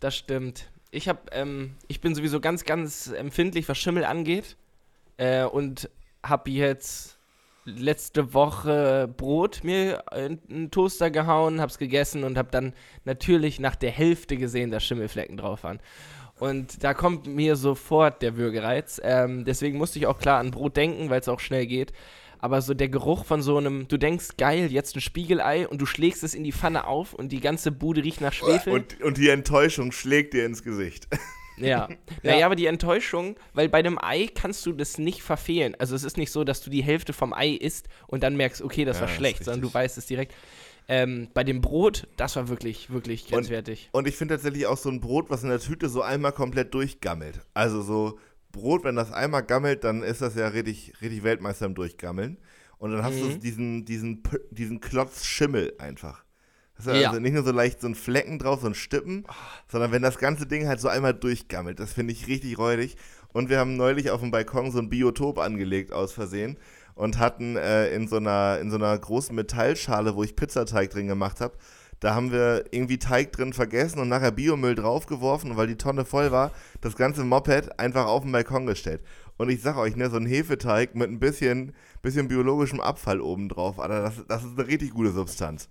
[0.00, 0.68] das stimmt.
[0.90, 4.56] Ich hab, ähm, ich bin sowieso ganz, ganz empfindlich, was Schimmel angeht.
[5.18, 5.88] Äh, und
[6.24, 7.18] hab jetzt
[7.64, 12.72] letzte Woche Brot mir in einen Toaster gehauen, hab's gegessen und hab dann
[13.04, 15.80] natürlich nach der Hälfte gesehen, dass Schimmelflecken drauf waren.
[16.38, 19.00] Und da kommt mir sofort der Würgereiz.
[19.04, 21.92] Ähm, deswegen musste ich auch klar an Brot denken, weil es auch schnell geht.
[22.38, 25.84] Aber so der Geruch von so einem, du denkst, geil, jetzt ein Spiegelei und du
[25.84, 28.72] schlägst es in die Pfanne auf und die ganze Bude riecht nach Schwefel.
[28.72, 31.08] Und, und die Enttäuschung schlägt dir ins Gesicht.
[31.56, 31.88] Ja.
[32.22, 35.74] Naja, aber die Enttäuschung, weil bei einem Ei kannst du das nicht verfehlen.
[35.78, 38.62] Also es ist nicht so, dass du die Hälfte vom Ei isst und dann merkst,
[38.62, 40.34] okay, das Ja, war das schlecht, sondern du weißt es direkt.
[40.88, 43.90] Ähm, bei dem Brot, das war wirklich, wirklich grenzwertig.
[43.92, 46.74] Und ich finde tatsächlich auch so ein Brot, was in der Tüte so einmal komplett
[46.74, 47.40] durchgammelt.
[47.54, 48.18] Also so
[48.52, 52.38] Brot, wenn das einmal gammelt, dann ist das ja richtig, richtig Weltmeister im Durchgammeln.
[52.78, 53.40] Und dann hast du Mhm.
[53.40, 56.24] diesen, diesen, P- diesen Klotz Schimmel einfach.
[56.86, 57.08] Ist Ja.
[57.10, 59.24] also nicht nur so leicht so ein Flecken drauf, so ein Stippen,
[59.68, 61.80] sondern wenn das ganze Ding halt so einmal durchgammelt.
[61.80, 62.96] Das finde ich richtig räudig.
[63.32, 66.58] Und wir haben neulich auf dem Balkon so ein Biotop angelegt aus Versehen
[66.94, 71.06] und hatten äh, in, so einer, in so einer großen Metallschale, wo ich Pizzateig drin
[71.06, 71.54] gemacht habe,
[72.00, 76.04] da haben wir irgendwie Teig drin vergessen und nachher Biomüll draufgeworfen und weil die Tonne
[76.04, 79.02] voll war, das ganze Moped einfach auf den Balkon gestellt.
[79.36, 83.48] Und ich sag euch, ne, so ein Hefeteig mit ein bisschen, bisschen biologischem Abfall oben
[83.48, 85.68] drauf, Alter, das, das ist eine richtig gute Substanz.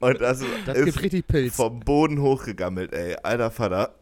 [0.00, 1.56] Und das, Das ist gibt richtig Pilz.
[1.56, 3.16] vom Boden hochgegammelt, ey.
[3.22, 3.94] Alter Vater.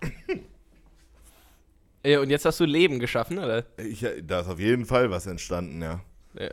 [2.05, 3.65] Ja, und jetzt hast du Leben geschaffen, oder?
[3.79, 6.01] Ich, da ist auf jeden Fall was entstanden, ja.
[6.39, 6.51] Ja.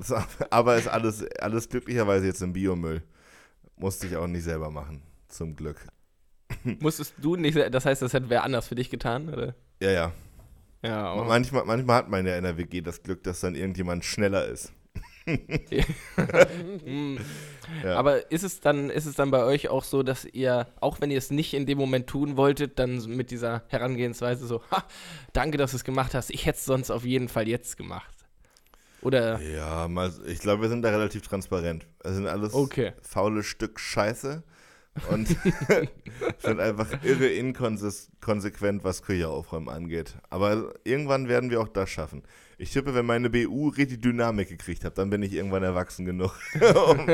[0.00, 0.16] So,
[0.48, 3.02] Aber ist alles, alles glücklicherweise jetzt im Biomüll.
[3.76, 5.84] Musste ich auch nicht selber machen, zum Glück.
[6.80, 9.54] Musstest du nicht, das heißt, das hätte wer anders für dich getan, oder?
[9.82, 10.12] Ja, ja.
[10.82, 11.26] Ja, auch.
[11.26, 14.72] Manchmal, manchmal hat man ja in der WG das Glück, dass dann irgendjemand schneller ist.
[17.84, 17.96] Ja.
[17.96, 21.10] Aber ist es dann, ist es dann bei euch auch so, dass ihr, auch wenn
[21.10, 24.84] ihr es nicht in dem Moment tun wolltet, dann mit dieser Herangehensweise so, ha,
[25.32, 28.12] danke, dass du es gemacht hast, ich hätte es sonst auf jeden Fall jetzt gemacht.
[29.02, 31.86] Oder, Ja, mal, ich glaube, wir sind da relativ transparent.
[32.02, 32.92] Es sind alles Okay.
[33.02, 34.42] faule Stück Scheiße
[35.10, 35.28] und
[36.38, 40.16] sind einfach irre inkonsequent, was Küche aufräumen angeht.
[40.28, 42.24] Aber irgendwann werden wir auch das schaffen.
[42.60, 46.34] Ich tippe, wenn meine BU richtig Dynamik gekriegt hat, dann bin ich irgendwann erwachsen genug,
[46.90, 47.06] um,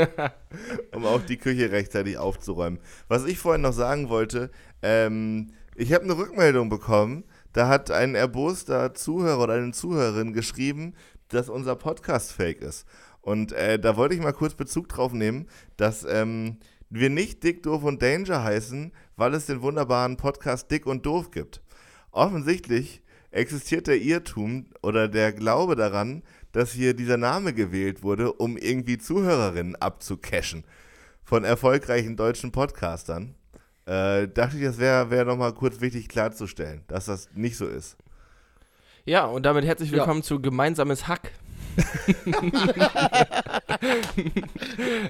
[0.90, 2.80] um auch die Küche rechtzeitig aufzuräumen.
[3.06, 4.50] Was ich vorhin noch sagen wollte,
[4.82, 10.94] ähm, ich habe eine Rückmeldung bekommen, da hat ein erboster Zuhörer oder eine Zuhörerin geschrieben,
[11.28, 12.84] dass unser Podcast fake ist.
[13.20, 16.56] Und äh, da wollte ich mal kurz Bezug drauf nehmen, dass ähm,
[16.90, 21.30] wir nicht Dick, Doof und Danger heißen, weil es den wunderbaren Podcast Dick und Doof
[21.30, 21.62] gibt.
[22.10, 28.56] Offensichtlich existiert der Irrtum oder der Glaube daran, dass hier dieser Name gewählt wurde, um
[28.56, 30.64] irgendwie Zuhörerinnen abzucashen
[31.24, 33.34] von erfolgreichen deutschen Podcastern.
[33.84, 37.96] Äh, dachte ich, das wäre wär nochmal kurz wichtig klarzustellen, dass das nicht so ist.
[39.04, 39.98] Ja, und damit herzlich Ja.
[39.98, 41.30] willkommen zu Gemeinsames Hack.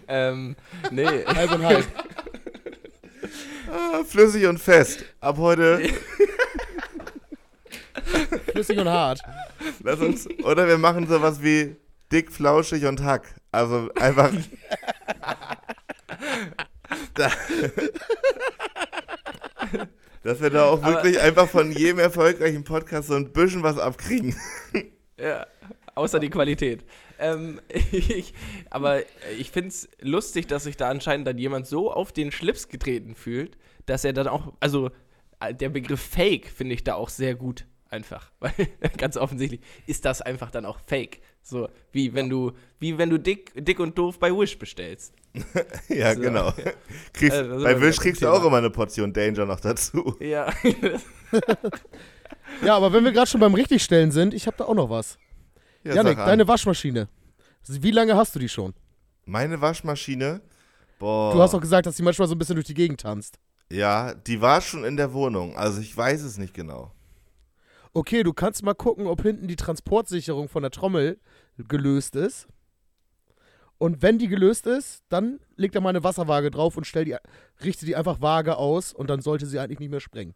[0.08, 0.56] ähm,
[0.90, 1.86] nee, Halb und halb.
[3.70, 5.04] Ah, flüssig und fest.
[5.20, 5.80] Ab heute,
[8.52, 9.20] Flüssig und hart.
[9.82, 11.76] lass uns, oder wir machen sowas wie
[12.12, 13.34] dick, flauschig und hack.
[13.52, 14.32] Also einfach.
[17.14, 17.30] da,
[20.22, 23.78] dass wir da auch Aber- wirklich einfach von jedem erfolgreichen Podcast so ein bisschen was
[23.78, 24.34] abkriegen.
[25.18, 25.46] ja,
[25.94, 26.84] außer die Qualität.
[27.18, 28.34] Ähm, ich,
[28.70, 29.00] aber
[29.38, 33.14] ich finde es lustig, dass sich da anscheinend dann jemand so auf den Schlips getreten
[33.14, 33.56] fühlt,
[33.86, 34.90] dass er dann auch, also
[35.40, 38.52] äh, der Begriff Fake finde ich da auch sehr gut einfach, weil
[38.96, 41.20] ganz offensichtlich ist das einfach dann auch Fake.
[41.42, 45.14] So wie wenn du, wie wenn du dick, dick und doof bei Wish bestellst.
[45.88, 46.20] ja, So.
[46.20, 46.52] genau.
[47.12, 50.16] Kriegst, Also, das ist bei Wish kriegst du auch immer eine Portion Danger noch dazu.
[50.20, 50.52] Ja.
[52.64, 55.18] Ja, aber wenn wir gerade schon beim Richtigstellen sind, ich habe da auch noch was.
[55.84, 57.08] Ja, Janik, deine Waschmaschine.
[57.68, 58.74] Wie lange hast du die schon?
[59.24, 60.40] Meine Waschmaschine,
[60.98, 61.32] boah.
[61.32, 63.38] Du hast doch gesagt, dass die manchmal so ein bisschen durch die Gegend tanzt.
[63.70, 65.56] Ja, die war schon in der Wohnung.
[65.56, 66.92] Also ich weiß es nicht genau.
[67.96, 71.18] Okay, du kannst mal gucken, ob hinten die Transportsicherung von der Trommel
[71.56, 72.46] gelöst ist.
[73.78, 77.16] Und wenn die gelöst ist, dann leg da mal eine Wasserwaage drauf und stell die,
[77.64, 80.34] richte die einfach vage aus und dann sollte sie eigentlich nicht mehr sprengen.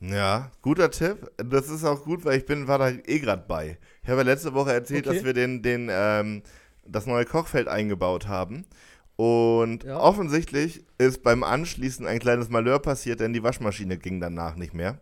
[0.00, 1.30] Ja, guter Tipp.
[1.38, 3.78] Das ist auch gut, weil ich bin, war da eh gerade bei.
[4.02, 5.16] Ich habe ja letzte Woche erzählt, Okay.
[5.16, 6.42] dass wir den, den, ähm,
[6.86, 8.66] das neue Kochfeld eingebaut haben.
[9.16, 9.98] Und Ja.
[9.98, 15.00] offensichtlich ist beim Anschließen ein kleines Malheur passiert, denn die Waschmaschine ging danach nicht mehr.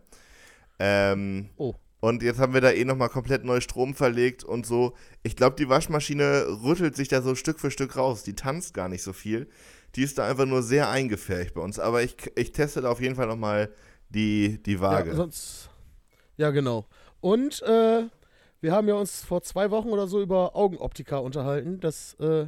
[0.79, 1.75] Ähm, Oh.
[2.01, 4.93] Und jetzt haben wir da eh nochmal komplett neu Strom verlegt und so.
[5.23, 8.21] Ich glaube, die Waschmaschine rüttelt sich da so Stück für Stück raus.
[8.21, 9.49] Die tanzt gar nicht so viel.
[9.95, 11.79] Die ist da einfach nur sehr eingefärbt bei uns.
[11.79, 13.73] Aber ich, ich teste da auf jeden Fall nochmal
[14.09, 15.11] die, die Waage.
[15.11, 15.69] Ja, sonst,
[16.37, 16.85] ja, genau.
[17.21, 18.03] Und äh,
[18.61, 22.45] wir haben ja uns vor zwei Wochen oder so über Augenoptika unterhalten, dass äh,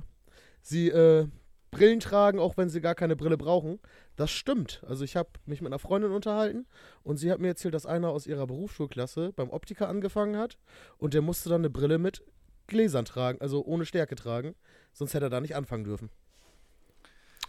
[0.61, 1.27] sie äh,
[1.71, 3.79] Brillen tragen, auch wenn sie gar keine Brille brauchen.
[4.17, 4.83] Das stimmt.
[4.87, 6.65] Also ich habe mich mit einer Freundin unterhalten
[7.03, 10.57] und sie hat mir erzählt, dass einer aus ihrer Berufsschulklasse beim Optiker angefangen hat
[10.97, 12.23] und der musste dann eine Brille mit
[12.65, 14.55] Gläsern tragen, also ohne Stärke tragen,
[14.91, 16.09] sonst hätte er da nicht anfangen dürfen.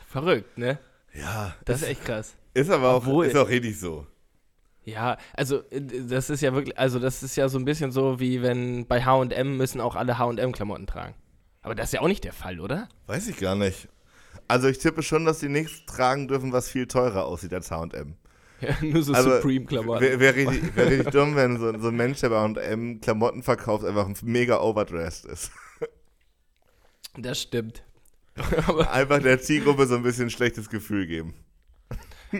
[0.06, 0.78] Verrückt, ne?
[1.14, 2.36] ja, Das ist echt krass.
[2.54, 4.06] ist aber auch, Obwohl- ist auch richtig so.
[4.84, 8.20] Ja, also äh, das ist ja wirklich, also das ist ja so ein bisschen so
[8.20, 11.14] wie wenn bei H&M müssen auch alle H&M-Klamotten tragen.
[11.60, 12.88] Aber das ist ja auch nicht der Fall, oder?
[13.06, 13.88] Weiß ich gar nicht.
[14.48, 18.16] Also ich tippe schon, dass die nichts tragen dürfen, was viel teurer aussieht als H&M.
[18.60, 20.00] Ja, nur so Also, Supreme-Klamotten.
[20.00, 23.42] Wäre wär richtig, wär richtig dumm, wenn so, so ein Mensch, der bei H&M Klamotten
[23.42, 25.52] verkauft, einfach mega overdressed ist.
[27.16, 27.82] Das stimmt.
[28.92, 31.34] Einfach der Zielgruppe so ein bisschen schlechtes Gefühl geben.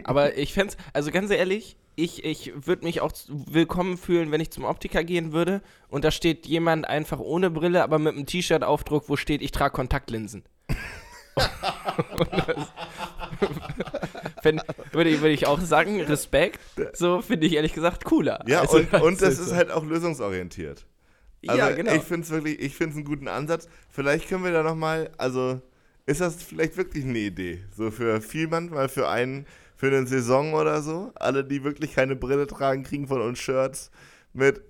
[0.04, 4.50] aber ich fände also ganz ehrlich, ich, ich würde mich auch willkommen fühlen, wenn ich
[4.50, 9.08] zum Optiker gehen würde und da steht jemand einfach ohne Brille, aber mit einem T-Shirt-Aufdruck,
[9.08, 10.44] wo steht, ich trage Kontaktlinsen.
[14.42, 16.60] Fänd- würde, ich, würde ich auch sagen, Respekt.
[16.94, 18.42] So finde ich ehrlich gesagt cooler.
[18.46, 20.86] Ja, Also, und, und das ist halt auch lösungsorientiert.
[21.46, 21.92] Also ja, genau.
[21.92, 23.68] ich finde es wirklich, ich finde es einen guten Ansatz.
[23.90, 25.60] Vielleicht können wir da nochmal, also
[26.06, 27.62] ist das vielleicht wirklich eine Idee?
[27.76, 29.46] So für Vielmann, mal für einen,
[29.76, 31.12] für eine Saison oder so.
[31.14, 33.90] Alle, die wirklich keine Brille tragen, kriegen von uns Shirts
[34.38, 34.62] mit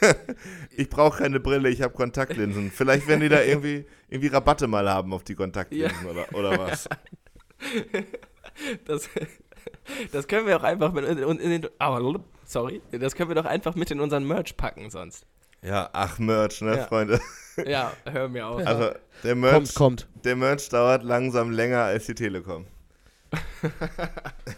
[0.76, 2.70] ich brauche keine Brille, ich habe Kontaktlinsen.
[2.70, 6.88] Vielleicht werden die da irgendwie, irgendwie Rabatte mal haben auf die Kontaktlinsen oder, oder was.
[8.84, 9.08] Das,
[10.12, 13.34] das können wir auch einfach mit in, in, in den, oh, sorry, das können wir
[13.34, 15.26] doch einfach mit in unseren Merch packen sonst.
[15.62, 16.86] Ja, ach Merch, ne, Ja.
[16.86, 17.20] Freunde.
[17.64, 18.66] Ja, hör mir auf.
[18.66, 18.90] Also
[19.22, 20.08] der Merch, Kommt, kommt.
[20.24, 22.66] der Merch dauert langsam länger als die Telekom.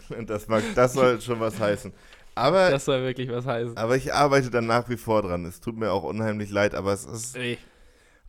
[0.09, 1.93] Und das, mag, das soll schon was heißen.
[2.37, 3.77] Aber, Das soll wirklich was heißen.
[3.77, 5.45] aber ich arbeite da nach wie vor dran.
[5.45, 7.35] Es tut mir auch unheimlich leid, aber es ist.
[7.35, 7.57] Ey,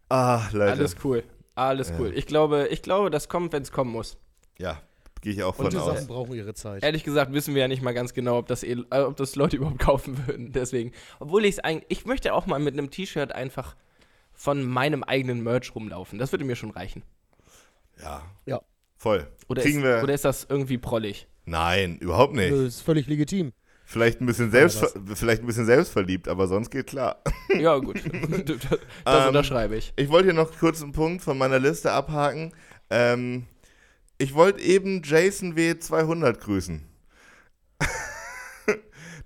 [0.08, 0.72] Ah, Leute.
[0.72, 1.22] alles cool.
[1.54, 1.96] Alles Ja.
[1.98, 2.12] cool.
[2.16, 4.16] Ich glaube, ich glaube, das kommt, wenn es kommen muss.
[4.58, 4.80] Ja,
[5.20, 5.94] gehe ich auch von Gute aus.
[5.94, 6.82] Sachen brauchen ihre Zeit.
[6.82, 9.36] Ehrlich gesagt wissen wir ja nicht mal ganz genau, ob das, eh- äh, ob das
[9.36, 10.52] Leute überhaupt kaufen würden.
[10.52, 13.76] Deswegen, obwohl ich es eigentlich, ich möchte auch mal mit einem T-Shirt einfach
[14.32, 16.18] von meinem eigenen Merch rumlaufen.
[16.18, 17.02] Das würde mir schon reichen.
[18.00, 18.22] Ja.
[18.46, 18.60] Ja.
[18.96, 19.26] Voll.
[19.48, 20.02] Oder, Kriegen ist, wir.
[20.02, 21.26] oder ist das irgendwie prollig?
[21.44, 22.52] Nein, überhaupt nicht.
[22.52, 23.52] Das ist völlig legitim.
[23.90, 27.22] Vielleicht ein bisschen selbst, vielleicht ein bisschen selbstverliebt, aber sonst geht klar.
[27.58, 27.96] Ja, gut.
[28.44, 28.58] das
[29.04, 29.94] das Ähm, unterschreibe ich.
[29.96, 32.52] Ich wollte hier noch kurz einen Punkt von meiner Liste abhaken.
[32.90, 33.46] Ähm,
[34.18, 36.84] ich wollte eben Jason W200 grüßen.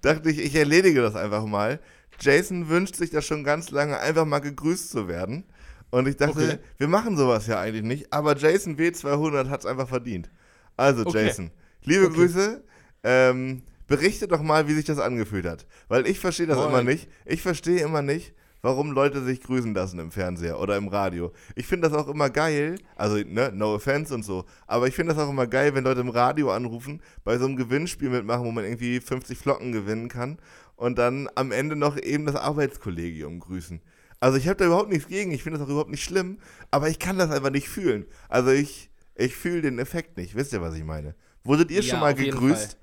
[0.01, 1.81] dachte ich, ich erledige das einfach mal.
[2.21, 5.43] Jason wünscht sich das schon ganz lange, einfach mal gegrüßt zu werden.
[5.91, 6.59] Und ich dachte, Okay.
[6.79, 10.31] wir machen sowas ja eigentlich nicht, aber Jason W200 hat es einfach verdient.
[10.77, 11.27] Also, Okay.
[11.27, 11.51] Jason,
[11.83, 12.15] liebe Okay.
[12.15, 12.65] Grüße.
[13.03, 15.67] Ähm, berichte doch mal, wie sich das angefühlt hat.
[15.89, 16.69] Weil ich verstehe das Moin.
[16.71, 17.11] immer nicht.
[17.27, 21.31] Ich verstehe immer nicht, warum Leute sich grüßen lassen im Fernseher oder im Radio.
[21.57, 25.13] Ich finde das auch immer geil, also ne, no offense und so, aber ich finde
[25.13, 28.51] das auch immer geil, wenn Leute im Radio anrufen, bei so einem Gewinnspiel mitmachen, wo
[28.51, 30.39] man irgendwie 50 Flocken gewinnen kann
[30.77, 33.83] und dann am Ende noch eben das Arbeitskollegium grüßen.
[34.21, 36.39] Also ich habe da überhaupt nichts gegen, ich finde das auch überhaupt nicht schlimm,
[36.71, 38.07] aber ich kann das einfach nicht fühlen.
[38.31, 40.35] Also ich, ich fühle den Effekt nicht.
[40.35, 41.15] Wisst ihr, was ich meine?
[41.45, 42.79] Wurdet ihr Ja, schon mal gegrüßt?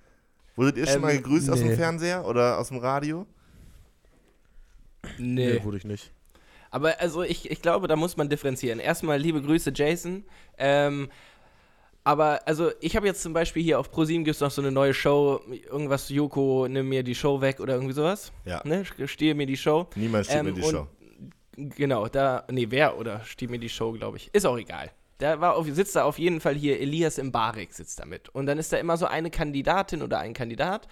[0.60, 1.76] Wurdet ihr schon Ähm, mal gegrüßt aus dem nee.
[1.76, 3.26] Fernseher oder aus dem Radio?
[5.18, 5.54] Nee.
[5.54, 6.12] Nee, wurde ich nicht.
[6.70, 8.80] Aber also ich, ich glaube, da muss man differenzieren.
[8.80, 10.26] Erstmal liebe Grüße, Jason.
[10.58, 11.10] Ähm,
[12.04, 14.72] aber also ich habe jetzt zum Beispiel hier auf ProSieben gibt es noch so eine
[14.72, 18.32] neue Show, irgendwas, Joko, nimm mir die Show weg oder irgendwie sowas.
[18.46, 18.62] Ja.
[18.66, 18.84] Ne?
[19.06, 19.88] Stehe mir die Show.
[19.96, 20.88] Niemand steht Ähm, mir die und- Show.
[21.56, 24.30] Genau, da, nee, wer oder steht mir die Show, glaube ich.
[24.34, 24.92] Ist auch egal.
[25.20, 28.30] Da war auf, sitzt da auf jeden Fall hier Elias Mbarek sitzt da mit.
[28.30, 30.88] Und dann ist da immer so eine Kandidatin oder ein Kandidat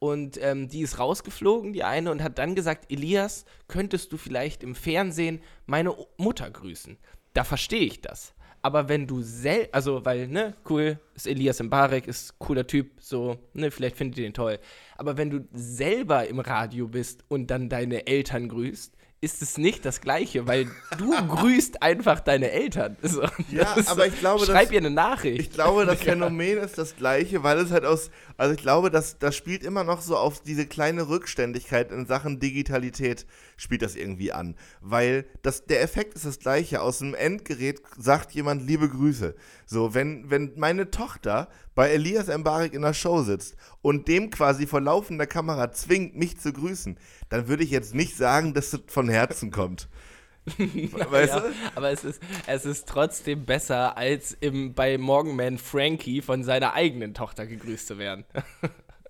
[0.00, 4.62] und ähm, die ist rausgeflogen, die eine, und hat dann gesagt, Elias, könntest du vielleicht
[4.62, 6.98] im Fernsehen meine O- Mutter grüßen?
[7.34, 8.34] Da verstehe ich das.
[8.62, 13.38] Aber wenn du sel, also weil, ne, cool, ist Elias Mbarek, ist cooler Typ, so,
[13.54, 14.58] ne, vielleicht findet ihr den toll.
[14.96, 19.84] Aber wenn du selber im Radio bist und dann deine Eltern grüßt, ist es nicht
[19.84, 22.96] das Gleiche, weil du grüßt einfach deine Eltern.
[23.02, 25.40] So, Ja, aber ich glaube, Schreib das- ihr eine Nachricht.
[25.40, 29.18] Ich glaube, das Phänomen ist das gleiche, weil es halt aus, also ich glaube, das,
[29.18, 33.26] das spielt immer noch so auf diese kleine Rückständigkeit in Sachen Digitalität
[33.56, 34.54] spielt das irgendwie an.
[34.80, 36.80] Weil das, der Effekt ist das gleiche.
[36.80, 39.34] Aus dem Endgerät sagt jemand liebe Grüße.
[39.66, 41.48] So, wenn, wenn meine Tochter
[41.78, 46.36] bei Elias Mbarek in der Show sitzt und dem quasi vor laufender Kamera zwingt, mich
[46.36, 49.88] zu grüßen, dann würde ich jetzt nicht sagen, dass das von Herzen kommt.
[50.58, 51.46] Weißt ja, du?
[51.76, 57.14] aber es ist, es ist trotzdem besser, als im, bei Morgenman Frankie von seiner eigenen
[57.14, 58.24] Tochter gegrüßt zu werden.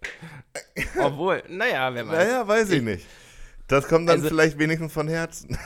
[1.01, 2.19] Obwohl, naja, wer weiß.
[2.19, 3.07] Naja, weiß ich nicht.
[3.67, 5.57] Das kommt dann Also- vielleicht wenigstens von Herzen.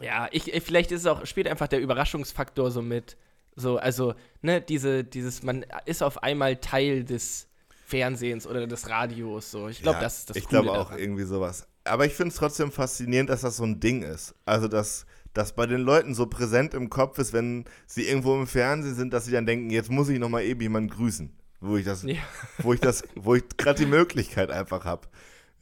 [0.00, 3.18] Ja, ich, ich, vielleicht ist es auch, spielt einfach der Überraschungsfaktor so mit.
[3.56, 7.48] So, also, ne, diese, dieses, man ist auf einmal Teil des
[7.86, 9.50] Fernsehens oder des Radios.
[9.50, 9.68] So.
[9.68, 10.98] Ich glaube, Ja, das ist das Ich glaube auch daran.
[10.98, 11.66] irgendwie sowas.
[11.84, 14.34] Aber ich finde es trotzdem faszinierend, dass das so ein Ding ist.
[14.46, 18.46] Also, dass das bei den Leuten so präsent im Kopf ist, wenn sie irgendwo im
[18.46, 21.30] Fernsehen sind, dass sie dann denken, jetzt muss ich nochmal eben jemanden grüßen.
[21.60, 22.16] Wo ich das, Ja.
[22.58, 25.08] wo ich das, wo ich gerade die Möglichkeit einfach habe.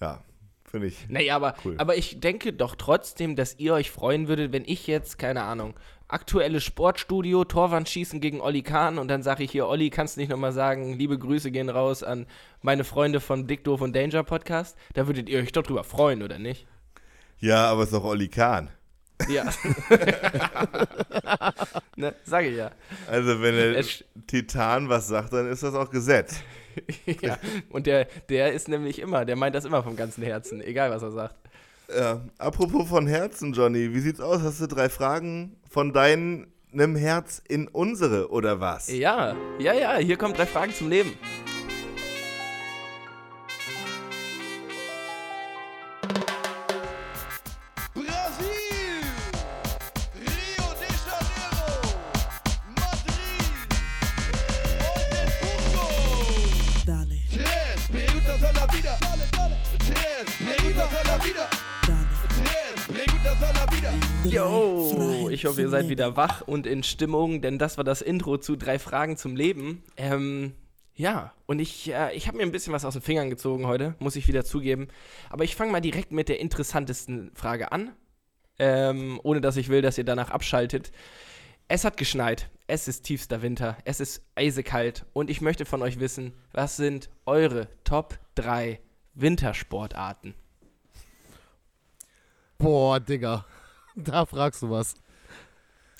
[0.00, 0.22] Ja,
[0.64, 1.08] finde ich.
[1.08, 1.74] Naja, aber, Cool.
[1.78, 5.74] aber ich denke doch trotzdem, dass ihr euch freuen würdet, wenn ich jetzt, keine Ahnung,
[6.12, 10.28] aktuelles Sportstudio, Torwandschießen gegen Olli Kahn und dann sage ich hier, Olli, kannst du nicht
[10.28, 12.26] nochmal sagen, liebe Grüße gehen raus an
[12.60, 14.76] meine Freunde von Dick Doof und Danger Podcast?
[14.94, 16.66] Da würdet ihr euch doch drüber freuen, oder nicht?
[17.38, 18.68] Ja, aber es ist doch Olli Kahn.
[19.28, 19.44] Ja.
[21.96, 22.72] ne, sage ich ja.
[23.08, 23.84] Also, wenn der
[24.26, 26.40] Titan was sagt, dann ist das auch Gesetz.
[27.20, 27.38] ja.
[27.70, 31.02] Und der, der ist nämlich immer, der meint das immer vom ganzen Herzen, egal was
[31.02, 31.36] er sagt.
[31.94, 34.42] Ja, apropos von Herzen, Johnny, wie sieht's aus?
[34.42, 36.46] Hast du drei Fragen von deinem
[36.96, 38.88] Herz in unsere oder was?
[38.88, 41.12] Ja, ja, ja, hier kommen drei Fragen zum Leben.
[64.42, 68.38] Yo, ich hoffe, ihr seid wieder wach und in Stimmung, denn das war das Intro
[68.38, 69.84] zu drei Fragen zum Leben.
[69.96, 70.54] Ähm,
[70.96, 73.94] ja, und ich, äh, ich habe mir ein bisschen was aus den Fingern gezogen heute,
[74.00, 74.88] muss ich wieder zugeben.
[75.30, 77.92] Aber ich fange mal direkt mit der interessantesten Frage an,
[78.58, 80.90] ähm, ohne dass ich will, dass ihr danach abschaltet.
[81.68, 86.00] Es hat geschneit, es ist tiefster Winter, es ist eisekalt und ich möchte von euch
[86.00, 88.80] wissen, was sind eure Top 3
[89.14, 90.34] Wintersportarten?
[92.58, 93.46] Boah, Digga.
[93.96, 94.94] Da fragst du was.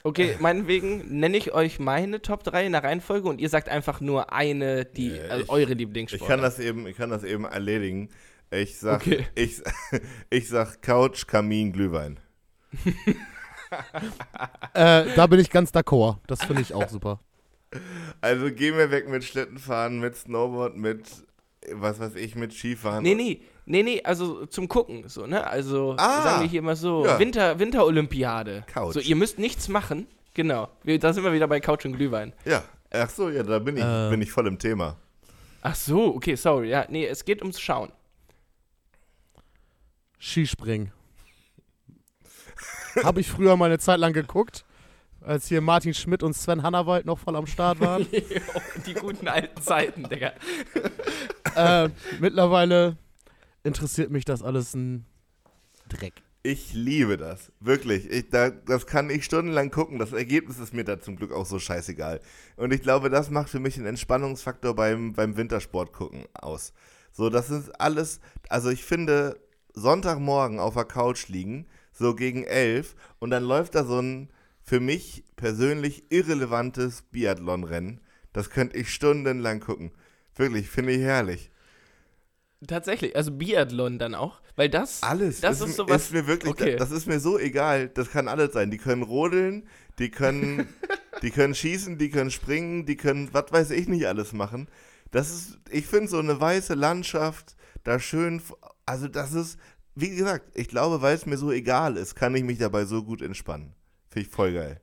[0.05, 4.00] Okay, meinetwegen nenne ich euch meine Top 3 in der Reihenfolge und ihr sagt einfach
[4.00, 6.28] nur eine, die Nee, also ich- eure Ich Lieblingssport.
[6.28, 8.09] kann das eben, ich kann das eben erledigen.
[8.50, 9.26] Ich sag, Okay.
[9.37, 9.62] ich,
[10.31, 12.18] ich sag Couch, Kamin, Glühwein.
[14.74, 16.18] Äh, da bin ich ganz d'accord.
[16.26, 17.20] Das finde ich auch super.
[18.20, 21.09] Also gehen wir weg mit Schlittenfahren, mit Snowboard, mit
[21.72, 23.02] was weiß ich, mit Skifahren.
[23.02, 25.46] Nee, nee, nee, nee, also zum Gucken, so, ne?
[25.46, 27.18] Also Ah, sagen wir hier mal so, ja.
[27.18, 28.64] Winter, Winterolympiade.
[28.66, 28.94] Couch.
[28.94, 30.07] So, ihr müsst nichts machen.
[30.35, 30.68] Genau.
[30.83, 32.33] Wir, da sind wir wieder bei Couch und Glühwein.
[32.44, 34.11] Ja, ach so, ja, da bin ich, Äh.
[34.11, 34.96] bin ich voll im Thema.
[35.62, 36.70] Ach so, okay, sorry.
[36.70, 37.92] Ja, nee, es geht ums Schauen.
[40.18, 40.92] Skispringen.
[43.05, 44.64] Habe ich früher mal eine Zeit lang geguckt,
[45.20, 48.07] als hier Martin Schmidt und Sven Hannawald noch voll am Start waren.
[48.87, 50.33] Die guten alten Zeiten, Digga.
[51.57, 51.88] äh,
[52.20, 52.96] mittlerweile
[53.64, 55.07] interessiert mich das alles ein
[55.88, 56.22] Dreck.
[56.44, 57.53] Ich liebe das.
[57.61, 58.11] Wirklich.
[58.11, 60.01] Ich, da, das kann ich stundenlang gucken.
[60.01, 62.20] Das Ergebnis ist mir da zum Glück auch so scheißegal.
[62.57, 66.72] Und ich glaube, das macht für mich einen Entspannungsfaktor beim, beim Wintersport gucken aus.
[67.12, 68.18] So, das ist alles.
[68.48, 69.38] Also, ich finde,
[69.75, 74.29] Sonntagmorgen auf der Couch liegen, so gegen elf, und dann läuft da so ein
[74.64, 78.01] für mich persönlich irrelevantes Biathlon-Rennen.
[78.33, 79.92] Das könnte ich stundenlang gucken.
[80.35, 81.51] Wirklich, finde ich herrlich.
[82.66, 85.40] Tatsächlich, also Biathlon dann auch, weil das Alles.
[85.40, 86.77] Das ist, ist sowas- ist mir wirklich, okay.
[86.77, 87.88] das ist mir so egal.
[87.88, 88.70] Das kann alles sein.
[88.70, 90.68] Die können rodeln, die können,
[91.22, 94.68] die können schießen, die können springen, die können, was weiß ich nicht alles machen.
[95.11, 98.40] Das ist, ich finde so eine weiße Landschaft, da schön,
[98.87, 99.59] also das ist,
[99.94, 103.03] wie gesagt, ich glaube, weil es mir so egal ist, kann ich mich dabei so
[103.03, 103.75] gut entspannen.
[104.09, 104.81] Finde ich voll geil.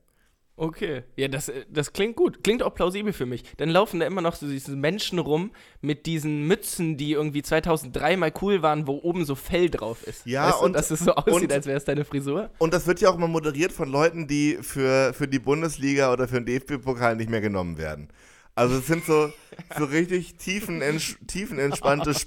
[0.62, 2.44] Okay, ja, das, äh, das klingt gut.
[2.44, 3.44] Klingt auch plausibel für mich.
[3.56, 8.18] Dann laufen da immer noch so diese Menschen rum mit diesen Mützen, die irgendwie 2003
[8.18, 10.26] mal cool waren, wo oben so Fell drauf ist.
[10.26, 12.50] Ja, weißt du, und- dass es so aussieht, und- als wäre es deine Frisur.
[12.58, 16.28] Und das wird ja auch mal moderiert von Leuten, die für, für die Bundesliga oder
[16.28, 18.08] für den DFB-Pokal nicht mehr genommen werden.
[18.54, 19.32] Also es sind so,
[19.78, 20.82] so richtig tiefen,
[21.26, 22.12] tiefenentspannte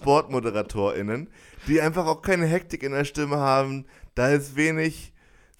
[0.43, 1.29] SportmoderatorInnen,
[1.67, 3.85] die einfach auch keine Hektik in der Stimme haben.
[4.15, 5.12] Da ist wenig.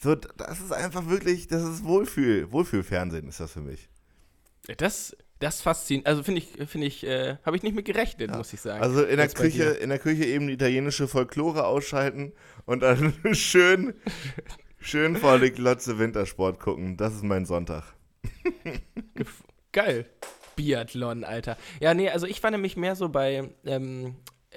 [0.04, 3.88] So, das ist einfach wirklich, das ist Wohlfühl, Wohlfühlfernsehen ist das für mich.
[4.78, 6.08] Das, das fasziniert.
[6.08, 8.84] Also finde ich, finde ich, äh, habe ich nicht mit gerechnet, muss ich sagen.
[8.84, 12.34] Also in der Küche, in der Küche eben die italienische Folklore ausschalten
[12.66, 13.94] und dann schön,
[14.78, 16.98] schön vor die Glotze Wintersport gucken.
[16.98, 17.96] Das ist mein Sonntag.
[19.72, 20.06] Geil.
[20.58, 21.58] Biathlon, Alter.
[21.80, 24.12] Ja, nee, also ich war nämlich mehr so bei, ähm, äh,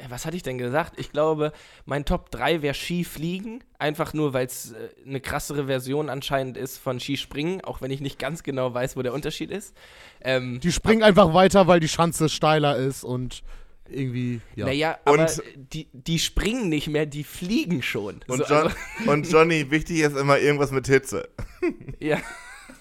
[0.08, 0.94] was hatte ich denn gesagt?
[0.98, 1.52] Ich glaube,
[1.84, 3.62] mein Top 3 wäre Skifliegen.
[3.78, 8.00] Einfach nur, weil es äh, eine krassere Version anscheinend ist von Skispringen, auch wenn ich
[8.00, 9.74] nicht ganz genau weiß, wo der Unterschied ist.
[10.20, 13.42] Ähm, Die springen einfach weiter, weil die Schanze steiler ist und
[13.88, 14.66] irgendwie, ja.
[14.66, 18.20] Naja, aber Und- die, die springen nicht mehr, die fliegen schon.
[18.26, 18.76] Und, So, John, also,
[19.10, 21.28] und Johnny, wichtig ist immer irgendwas mit Hitze.
[22.00, 22.18] ja,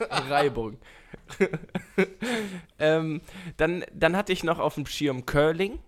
[0.10, 0.78] Reibung.
[2.80, 3.22] ähm,
[3.58, 5.80] dann, dann hatte ich noch auf dem Schirm Curling.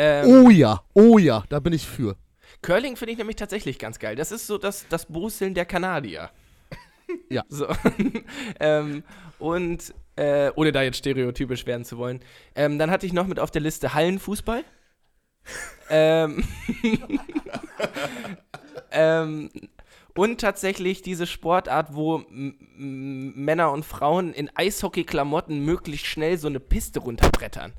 [0.00, 2.16] Ähm, Oh ja, oh ja, da bin ich für.
[2.62, 4.14] Curling finde ich nämlich tatsächlich ganz geil.
[4.14, 6.30] Das ist so das, das Brüsseln der Kanadier.
[7.30, 7.42] Ja.
[7.48, 7.66] So.
[8.60, 9.02] ähm,
[9.38, 12.20] und äh, ohne da jetzt stereotypisch werden zu wollen.
[12.54, 14.62] Ähm, dann hatte ich noch mit auf der Liste Hallenfußball.
[15.88, 16.44] ähm,
[18.90, 19.48] ähm,
[20.14, 27.00] und tatsächlich diese Sportart, wo Männer und Frauen in Eishockey-Klamotten möglichst schnell so eine Piste
[27.00, 27.72] runterbrettern.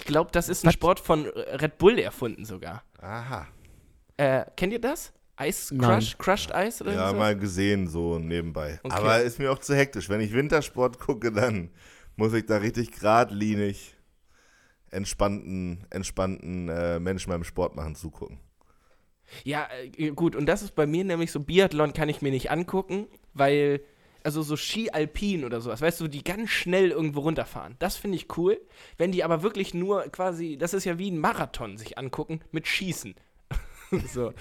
[0.00, 0.74] Ich glaube, das ist ein Was?
[0.74, 2.82] Sport von Red Bull erfunden sogar.
[3.00, 3.46] Aha.
[4.16, 5.12] Äh, kennt ihr das?
[5.40, 5.88] Ice Nein.
[6.00, 7.16] Crush, Crushed Ice oder Ja, so?
[7.16, 8.80] mal gesehen, so nebenbei.
[8.82, 8.94] Okay.
[8.96, 10.08] Aber ist mir auch zu hektisch.
[10.08, 11.70] Wenn ich Wintersport gucke, dann
[12.16, 13.94] muss ich da richtig geradlinig
[14.90, 18.40] entspannten, entspannten äh, Menschen beim Sport machen zugucken.
[19.44, 22.50] Ja, äh, gut, und das ist bei mir nämlich so, Biathlon kann ich mir nicht
[22.50, 23.80] angucken, weil,
[24.24, 27.76] also so Ski Alpin oder sowas, weißt du, die ganz schnell irgendwo runterfahren.
[27.78, 28.60] Das finde ich cool.
[28.98, 32.66] Wenn die aber wirklich nur quasi, das ist ja wie ein Marathon sich angucken mit
[32.66, 33.14] Schießen.
[34.12, 34.32] so.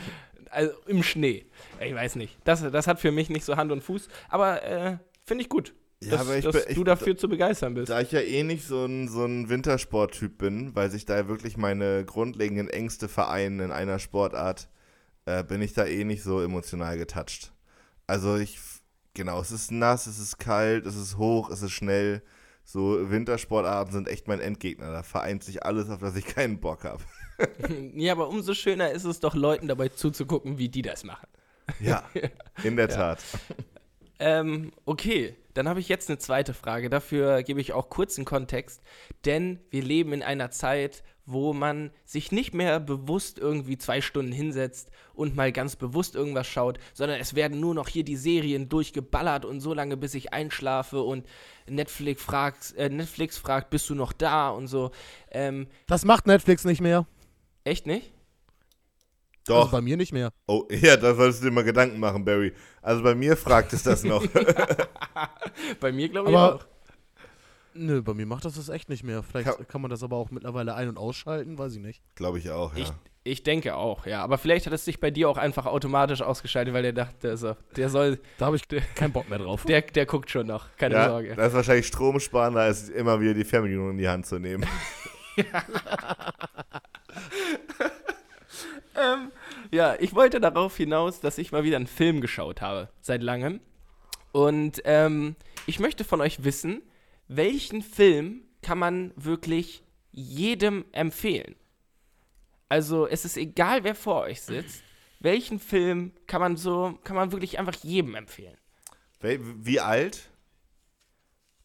[0.51, 1.45] Also im Schnee.
[1.79, 2.37] Ich weiß nicht.
[2.43, 5.73] Das, das hat für mich nicht so Hand und Fuß, aber äh, finde ich gut.
[6.01, 7.89] Ja, dass, aber ich dass bin- ich- du dafür zu begeistern bist.
[7.89, 11.57] Da ich ja eh nicht so ein, so ein Wintersporttyp bin, weil sich da wirklich
[11.57, 14.69] meine grundlegenden Ängste vereinen in einer Sportart,
[15.25, 17.51] äh, bin ich da eh nicht so emotional getoucht.
[18.07, 18.57] Also ich,
[19.19, 22.23] genau, es ist nass, es ist kalt, es ist hoch, es ist schnell.
[22.63, 24.93] So Wintersportarten sind echt mein Endgegner.
[24.93, 27.03] Da vereint sich alles, auf das ich keinen Bock habe.
[27.95, 31.25] Ja, aber umso schöner ist es doch, Leuten dabei zuzugucken, wie die das machen.
[31.79, 32.03] Ja,
[32.63, 33.19] in der Tat.
[34.21, 36.89] Ähm, okay, dann habe ich jetzt eine zweite Frage.
[36.89, 38.81] Dafür gebe ich auch kurzen Kontext,
[39.23, 44.31] denn wir leben in einer Zeit, wo man sich nicht mehr bewusst irgendwie zwei Stunden
[44.31, 48.67] hinsetzt und mal ganz bewusst irgendwas schaut, sondern es werden nur noch hier die Serien
[48.69, 51.25] durchgeballert und so lange, bis ich einschlafe und
[51.67, 54.91] Netflix fragt, äh, Netflix fragt, bist du noch da und so.
[55.31, 57.05] Ähm, Das macht Netflix nicht mehr.
[57.63, 58.11] echt nicht?
[59.47, 59.71] Also Doch.
[59.71, 60.31] bei mir nicht mehr.
[60.47, 62.53] Oh, ja, da solltest du dir mal Gedanken machen, Barry.
[62.81, 64.23] Also bei mir fragt es das noch.
[65.79, 66.65] Bei mir glaube ich Aber auch.
[67.79, 69.23] Nö, bei mir macht das das echt nicht mehr.
[69.23, 72.01] Vielleicht Ka- kann man das aber auch mittlerweile ein- und ausschalten, weiß ich nicht.
[72.15, 72.83] Glaube ich auch, ja.
[72.83, 72.91] Ich,
[73.23, 74.21] ich denke auch, ja.
[74.23, 77.55] Aber vielleicht hat es sich bei dir auch einfach automatisch ausgeschaltet, weil der dachte, so,
[77.75, 78.63] der soll, Da habe ich
[78.95, 79.65] keinen Bock mehr drauf.
[79.65, 81.35] der, der guckt schon noch, keine ja, Sorge.
[81.35, 84.65] Das ist wahrscheinlich stromsparender, als immer wieder die Fernbedienung in die Hand zu nehmen.
[88.95, 89.31] Ähm,
[89.71, 93.59] Ja, ich wollte darauf hinaus, dass ich mal wieder einen Film geschaut habe, seit langem.
[94.31, 95.35] Und ähm,
[95.67, 96.81] ich möchte von euch wissen,
[97.29, 101.55] welchen Film kann man wirklich jedem empfehlen?
[102.67, 104.83] Also es ist egal, wer vor euch sitzt.
[105.21, 108.57] Welchen Film kann man so, kann man wirklich einfach jedem empfehlen?
[109.21, 110.29] Wie alt?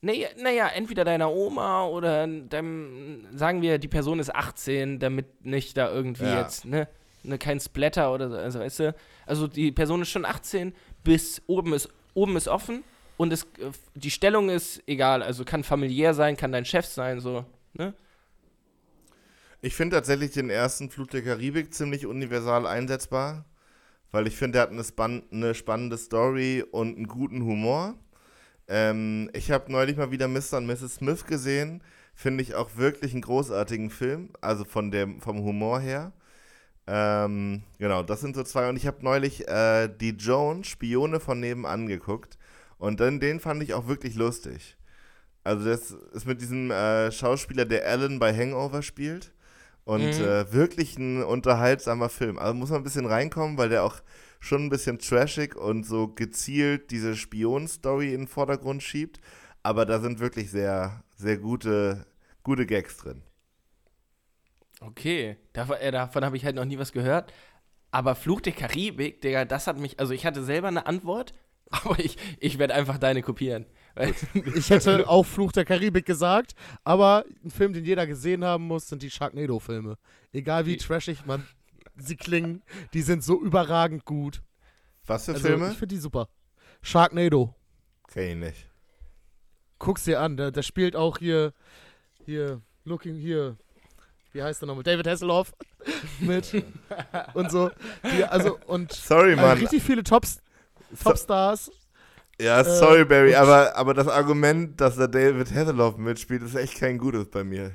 [0.00, 5.76] Naja, naja, entweder deiner Oma oder deinem, sagen wir, die Person ist 18, damit nicht
[5.76, 6.42] da irgendwie Ja.
[6.42, 6.88] jetzt, ne,
[7.22, 8.94] ne, kein Splatter oder so, also weißt du,
[9.24, 12.84] also die Person ist schon 18, bis oben ist, oben ist offen
[13.16, 17.20] und es, äh, die Stellung ist egal, also kann familiär sein, kann dein Chef sein,
[17.20, 17.44] so,
[17.74, 17.94] ne?
[19.60, 23.46] Ich finde tatsächlich den ersten Flut der Karibik ziemlich universal einsetzbar,
[24.10, 27.94] weil ich finde, er hat eine, span eine spannende Story und einen guten Humor.
[28.68, 30.58] Ähm, ich habe neulich mal wieder Mr.
[30.58, 30.96] und Mrs.
[30.96, 31.82] Smith gesehen.
[32.14, 36.12] Finde ich auch wirklich einen großartigen Film, also von dem, vom Humor her.
[36.86, 38.68] Ähm, genau, das sind so zwei.
[38.68, 42.38] Und ich habe neulich äh, die Joan, Spione von nebenan geguckt.
[42.84, 44.76] Und dann den fand ich auch wirklich lustig.
[45.44, 49.32] Also das ist mit diesem äh, Schauspieler, der Alan bei Hangover spielt.
[49.84, 50.24] Und Mhm.
[50.24, 52.38] äh, wirklich ein unterhaltsamer Film.
[52.38, 53.96] Also muss man ein bisschen reinkommen, weil der auch
[54.40, 59.20] schon ein bisschen trashig und so gezielt diese Spion-Story in den Vordergrund schiebt.
[59.62, 62.06] Aber da sind wirklich sehr, sehr gute,
[62.44, 63.22] gute Gags drin.
[64.80, 67.32] Okay, davon, äh, davon habe ich halt noch nie was gehört.
[67.90, 71.34] Aber Fluch der Karibik, Digga, das hat mich, also ich hatte selber eine Antwort,
[71.82, 73.66] aber ich, ich werde einfach deine kopieren.
[74.54, 78.88] Ich hätte auch Fluch der Karibik gesagt, aber ein Film, den jeder gesehen haben muss,
[78.88, 79.96] sind die Sharknado-Filme.
[80.32, 81.46] Egal wie Die- trashig man
[81.96, 82.62] sie klingen,
[82.92, 84.42] die sind so überragend gut.
[85.06, 85.70] Was für Also, Filme?
[85.70, 86.28] ich finde die super.
[86.82, 87.54] Sharknado.
[88.08, 88.70] Kenn ich nicht.
[89.78, 91.52] Guck's dir an, der, der spielt auch hier,
[92.24, 93.56] hier, looking hier,
[94.32, 94.82] wie heißt der nochmal?
[94.82, 95.52] David Hasselhoff
[96.20, 96.64] mit
[97.34, 97.70] und so.
[98.16, 99.58] Die, also, und Sorry, äh, Mann.
[99.58, 100.40] richtig viele Tops,
[101.02, 101.70] Topstars.
[102.40, 106.54] Ja, äh, sorry, Barry, und- aber, aber das Argument, dass da David Hasselhoff mitspielt, ist
[106.56, 107.72] echt kein gutes bei mir.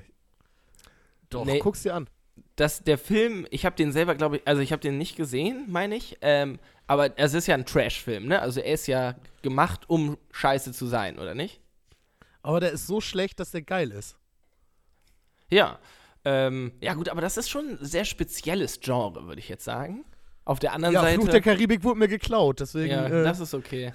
[1.30, 1.60] Doch, Nee.
[1.60, 2.08] guck's dir an.
[2.56, 5.66] dass der Film, ich habe den selber, glaube ich, also ich habe den nicht gesehen,
[5.70, 8.42] meine ich, ähm, aber es ist ja ein Trash-Film, ne?
[8.42, 11.62] Also er ist ja gemacht, um scheiße zu sein, oder nicht?
[12.42, 14.18] Aber der ist so schlecht, dass der geil ist.
[15.50, 15.80] Ja.
[16.26, 20.04] Ähm, ja, gut, aber das ist schon ein sehr spezielles Genre, würde ich jetzt sagen.
[20.50, 21.22] Auf der anderen Ja, Seite.
[21.22, 22.90] Fluch der Karibik wurde mir geklaut, deswegen.
[22.90, 23.94] Ja, äh, das ist okay.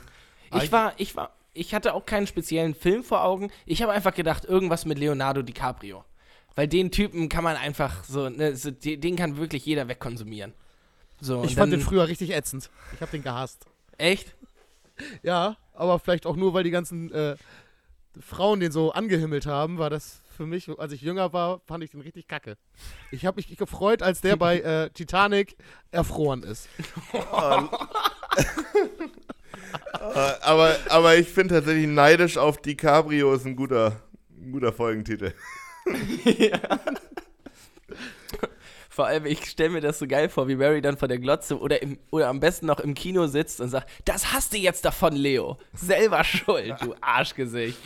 [0.55, 3.51] Ich war, ich war, ich hatte auch keinen speziellen Film vor Augen.
[3.67, 6.05] Ich habe einfach gedacht, irgendwas mit Leonardo DiCaprio.
[6.55, 10.53] Weil den Typen kann man einfach so, ne, so den, kann wirklich jeder wegkonsumieren.
[11.21, 12.71] So, ich fand den früher richtig ätzend.
[12.95, 13.67] Ich habe den gehasst.
[13.99, 14.33] Echt?
[15.25, 17.35] Ja, aber vielleicht auch nur, weil die ganzen äh,
[18.21, 21.91] Frauen den so angehimmelt haben, war das für mich, als ich jünger war, fand ich
[21.91, 22.57] den richtig kacke.
[23.11, 25.57] Ich habe mich gefreut, als der bei äh, Titanic
[25.91, 26.69] erfroren ist.
[30.43, 34.03] Aber, aber ich finde tatsächlich neidisch auf DiCaprio ist ein guter,
[34.37, 35.33] ein guter Folgentitel.
[38.95, 41.59] Vor allem, ich stelle mir das so geil vor, wie Barry dann vor der Glotze
[41.59, 44.85] oder, im, oder am besten noch im Kino sitzt und sagt, das hast du jetzt
[44.85, 45.59] davon, Leo.
[45.73, 47.77] Selber schuld, du Arschgesicht.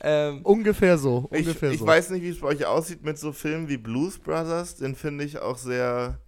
[0.00, 1.28] Ähm, Ungefähr so.
[1.32, 1.86] Ich, Ungefähr ich so.
[1.86, 4.76] weiß nicht, wie es bei euch aussieht mit so Filmen wie Blues Brothers.
[4.76, 6.18] Den finde ich auch sehr,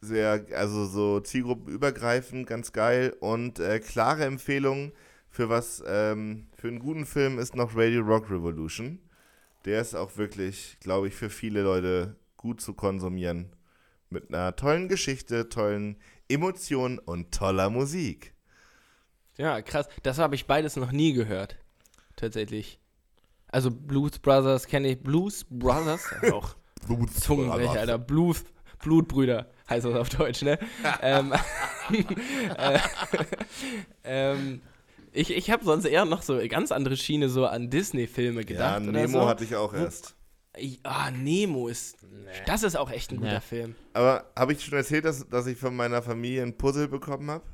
[0.00, 3.14] sehr, also so zielgruppenübergreifend, ganz geil.
[3.20, 4.90] Und äh, klare Empfehlung
[5.30, 8.98] für was, ähm, für einen guten Film ist noch Radio Rock Revolution.
[9.64, 12.16] Der ist auch wirklich, glaube ich, für viele Leute
[12.48, 13.54] gut zu konsumieren.
[14.08, 15.98] Mit einer tollen Geschichte, tollen
[16.30, 18.32] Emotionen und toller Musik.
[19.36, 19.86] ja, krass.
[20.02, 21.58] Das habe ich beides noch nie gehört.
[22.16, 22.80] Tatsächlich.
[23.48, 25.02] Also Blues Brothers kenne ich.
[25.02, 26.06] Blues Brothers?
[26.32, 26.56] auch
[27.20, 27.98] Zungenbrecher, Alter.
[27.98, 28.44] Blues,
[28.82, 30.58] Blutbrüder heißt das auf Deutsch, ne?
[31.02, 31.34] ähm,
[32.56, 32.78] äh,
[34.04, 34.62] ähm,
[35.12, 38.82] ich ich habe sonst eher noch so ganz andere Schiene so an Disney-Filme Ja, gedacht.
[38.84, 39.28] oder Nemo so.
[39.28, 40.14] hatte ich auch erst.
[40.82, 41.98] Ah, Nemo ist.
[42.46, 43.40] Das ist auch echt ein guter Nee.
[43.40, 43.74] Film.
[43.92, 47.44] Aber habe ich schon erzählt, dass, dass ich von meiner Familie ein Puzzle bekommen habe?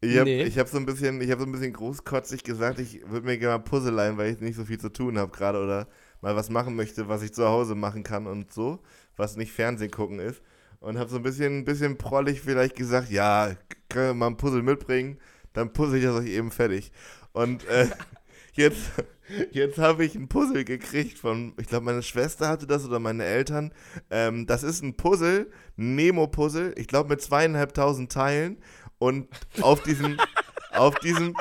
[0.00, 0.44] Ich habe Nee.
[0.44, 3.36] ich hab so ein bisschen, ich habe so ein bisschen großkotzig gesagt, ich würde mir
[3.36, 5.88] gerne mal Puzzle leihen, weil ich nicht so viel zu tun habe gerade oder
[6.20, 8.78] mal was machen möchte, was ich zu Hause machen kann und so,
[9.16, 10.40] was nicht Fernsehen gucken ist.
[10.78, 13.56] Und habe so ein bisschen, ein bisschen prollig vielleicht gesagt, ja,
[13.88, 15.18] können wir mal ein Puzzle mitbringen,
[15.52, 16.92] dann puzzle ich das euch eben fertig.
[17.32, 17.88] Und äh,
[18.58, 18.90] jetzt,
[19.52, 23.24] jetzt habe ich ein Puzzle gekriegt von, ich glaube, meine Schwester hatte das oder meine
[23.24, 23.72] Eltern.
[24.10, 28.58] Ähm, das ist ein Puzzle, ein Nemo-Puzzle, ich glaube mit zweieinhalbtausend Teilen.
[28.98, 29.28] Und
[29.62, 30.18] auf diesen,
[30.72, 31.34] auf diesen,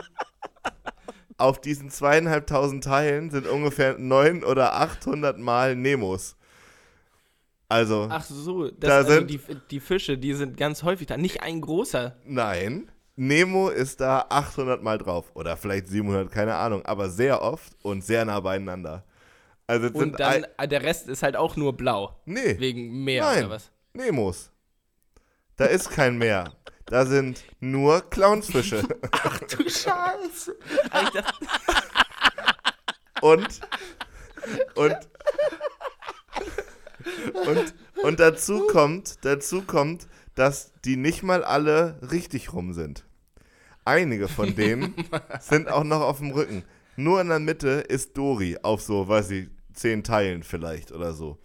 [1.37, 6.35] auf diesen zweieinhalbtausend Teilen sind ungefähr neun oder achthundert Mal Nemos.
[7.69, 9.39] Also, Ach so, das, Da also sind- die,
[9.71, 11.17] die Fische, die sind ganz häufig da.
[11.17, 12.15] Nicht ein großer.
[12.25, 12.89] nein.
[13.17, 15.31] Nemo ist da 800 Mal drauf.
[15.33, 16.85] Oder vielleicht 700, keine Ahnung.
[16.85, 19.03] Aber sehr oft und sehr nah beieinander.
[19.65, 22.21] Also, Und dann, äh, der Rest ist halt auch nur blau.
[22.25, 23.39] Nee, Wegen Meer Nein.
[23.45, 23.71] oder was?
[23.93, 24.51] Nemos.
[25.57, 26.53] Da ist kein Meer.
[26.85, 28.83] Da sind nur Clownsfische.
[29.57, 30.55] Du Scheiße.
[33.21, 33.59] Und,
[34.75, 34.95] und,
[37.47, 43.06] und, und dazu kommt, dazu kommt, dass die nicht mal alle richtig rum sind.
[43.87, 44.93] Einige von denen
[45.39, 46.63] sind auch noch auf dem Rücken.
[46.97, 51.37] Nur in der Mitte ist Dori auf so, weiß ich, zehn Teilen vielleicht oder so.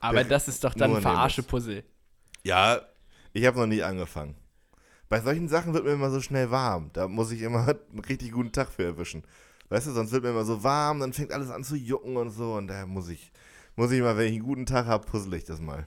[0.00, 1.84] aber das ist doch dann Verarsche-Puzzle.
[2.42, 2.80] Ja,
[3.32, 4.34] ich habe noch nie angefangen.
[5.08, 6.90] Bei solchen Sachen wird mir immer so schnell warm.
[6.92, 9.22] Da muss ich immer einen richtig guten Tag für erwischen.
[9.68, 12.30] Weißt du, sonst wird mir immer so warm, dann fängt alles an zu jucken und
[12.30, 12.54] so.
[12.54, 13.30] Und daher muss ich,
[13.76, 15.86] muss ich mal, wenn ich einen guten Tag habe, puzzle ich das mal.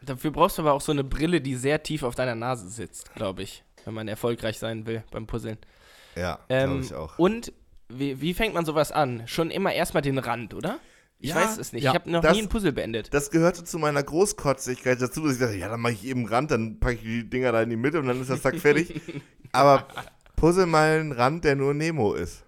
[0.00, 3.12] Dafür brauchst du aber auch so eine Brille, die sehr tief auf deiner Nase sitzt,
[3.16, 3.64] glaube ich.
[3.84, 5.58] Wenn man erfolgreich sein will beim Puzzeln.
[6.16, 7.18] Ja, Ähm, glaube ich auch.
[7.18, 7.52] Und
[7.88, 9.22] wie, wie fängt man sowas an?
[9.26, 10.78] Schon immer erstmal den Rand, oder?
[11.20, 11.82] Ich Ja, weiß es nicht.
[11.82, 13.12] ja, ich habe noch das- nie ein Puzzle beendet.
[13.12, 16.50] Das gehörte zu meiner Großkotzigkeit dazu, dass ich dachte, ja, dann mache ich eben Rand,
[16.50, 19.00] dann packe ich die Dinger da in die Mitte und dann ist das Zack fertig.
[19.52, 19.86] Aber
[20.36, 22.44] puzzle mal einen Rand, der nur Nemo ist.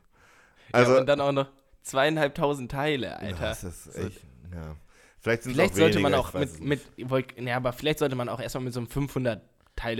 [0.73, 1.49] Also, ja, und dann auch noch
[1.83, 3.41] zweieinhalbtausend Teile, Alter.
[3.41, 4.21] das ist echt,
[4.55, 4.77] ja.
[5.19, 6.81] Vielleicht Vielleicht sollte man auch mit, mit
[7.37, 9.51] ja, aber vielleicht sollte man auch erstmal mit so einem 500 Teile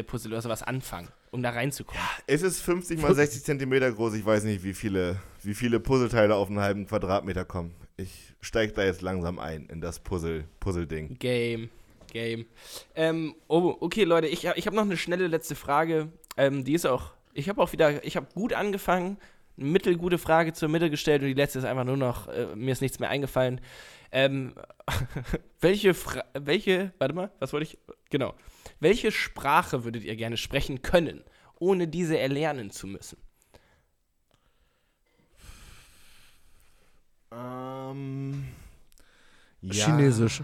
[0.05, 2.03] Puzzle oder sowas anfangen, um da reinzukommen.
[2.27, 4.15] Es ist 50 mal 60 Zentimeter groß.
[4.15, 7.75] Ich weiß nicht, wie viele, wie viele Puzzleteile auf einen halben Quadratmeter kommen.
[7.97, 11.17] Ich steige da jetzt langsam ein in das Puzzle, Puzzle-Ding.
[11.19, 11.71] Game,
[12.13, 12.47] Game.
[12.95, 16.09] Ähm, oh, okay, Leute, ich, ich habe noch eine schnelle letzte Frage.
[16.37, 19.19] Ähm, die ist auch, ich habe auch wieder, ich habe gut angefangen,
[19.59, 22.73] eine mittelgute Frage zur Mitte gestellt und die letzte ist einfach nur noch, äh, mir
[22.73, 23.61] ist nichts mehr eingefallen.
[24.13, 24.55] Ähm,
[25.61, 27.79] welche, Fra welche, warte mal, was wollte ich,
[28.11, 28.35] genau.
[28.81, 31.23] Welche Sprache würdet ihr gerne sprechen können,
[31.59, 33.19] ohne diese erlernen zu müssen?
[37.33, 38.49] Ähm,
[39.63, 40.43] Chinesisch.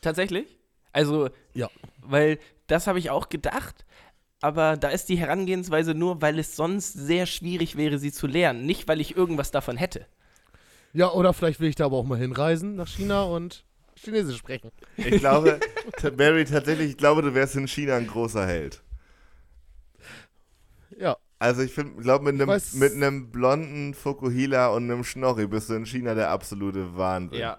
[0.00, 0.58] Tatsächlich?
[0.92, 1.68] Also, Ja.
[2.00, 3.84] weil das habe ich auch gedacht,
[4.40, 8.64] aber da ist die Herangehensweise nur, weil es sonst sehr schwierig wäre, sie zu lernen,
[8.66, 10.06] nicht weil ich irgendwas davon hätte.
[10.92, 13.64] Ja, oder vielleicht will ich da aber auch mal hinreisen nach China und
[13.96, 14.70] Chinesisch sprechen.
[14.96, 15.58] Ich glaube,
[16.16, 18.82] Barry, tatsächlich, ich glaube, du wärst in China ein großer Held.
[20.96, 21.16] Ja.
[21.40, 25.86] Also ich glaube, mit einem mit einem blonden Fukuhila und einem Schnorri bist du in
[25.86, 27.38] China der absolute Wahnsinn.
[27.38, 27.58] Ja,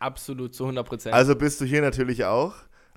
[0.00, 1.14] absolut zu 100 Prozent.
[1.14, 2.54] Also bist du hier natürlich auch,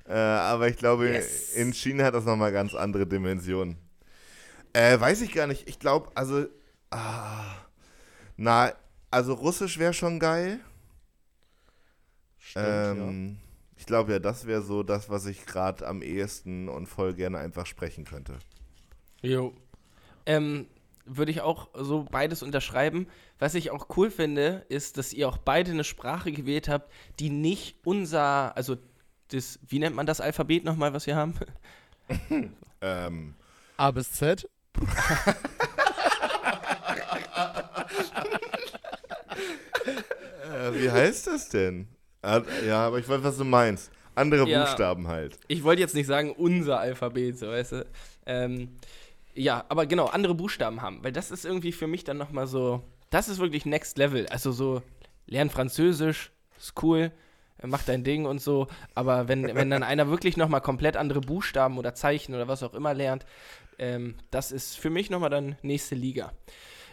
[0.08, 1.54] äh, aber ich glaube, Yes.
[1.54, 3.76] in China hat das nochmal ganz andere Dimensionen.
[4.72, 5.68] Äh, weiß ich gar nicht.
[5.68, 6.46] Ich glaube, also,
[6.90, 7.44] ah,
[8.36, 8.72] na,
[9.10, 10.60] also Russisch wäre schon geil.
[12.38, 13.38] Stimmt, ähm,
[13.76, 17.38] Ich glaube ja, das wäre so das, was ich gerade am ehesten und voll gerne
[17.38, 18.38] einfach sprechen könnte.
[19.20, 19.54] Jo.
[20.26, 20.66] Ähm,
[21.04, 23.06] würde ich auch so beides unterschreiben.
[23.38, 27.30] Was ich auch cool finde, ist, dass ihr auch beide eine Sprache gewählt habt, die
[27.30, 28.76] nicht unser, also
[29.28, 31.34] das, wie nennt man das Alphabet nochmal, was wir haben?
[32.80, 33.84] Ähm, ja.
[33.84, 34.48] A bis Z.
[40.74, 41.88] wie heißt das denn?
[42.22, 43.90] Ja, aber ich weiß, was du meinst.
[44.14, 44.64] Andere Ja.
[44.64, 45.38] Buchstaben halt.
[45.46, 47.86] Ich wollte jetzt nicht sagen unser Alphabet, so weißt du.
[48.26, 48.70] Ähm,
[49.34, 52.82] ja, aber genau, andere Buchstaben haben, weil das ist irgendwie für mich dann nochmal so,
[53.10, 54.26] das ist wirklich Next Level.
[54.26, 54.82] Also so,
[55.26, 57.12] lern Französisch, ist cool,
[57.62, 61.78] mach dein Ding und so, aber wenn, wenn dann einer wirklich nochmal komplett andere Buchstaben
[61.78, 63.24] oder Zeichen oder was auch immer lernt,
[63.78, 66.32] ähm, das ist für mich nochmal dann nächste Liga.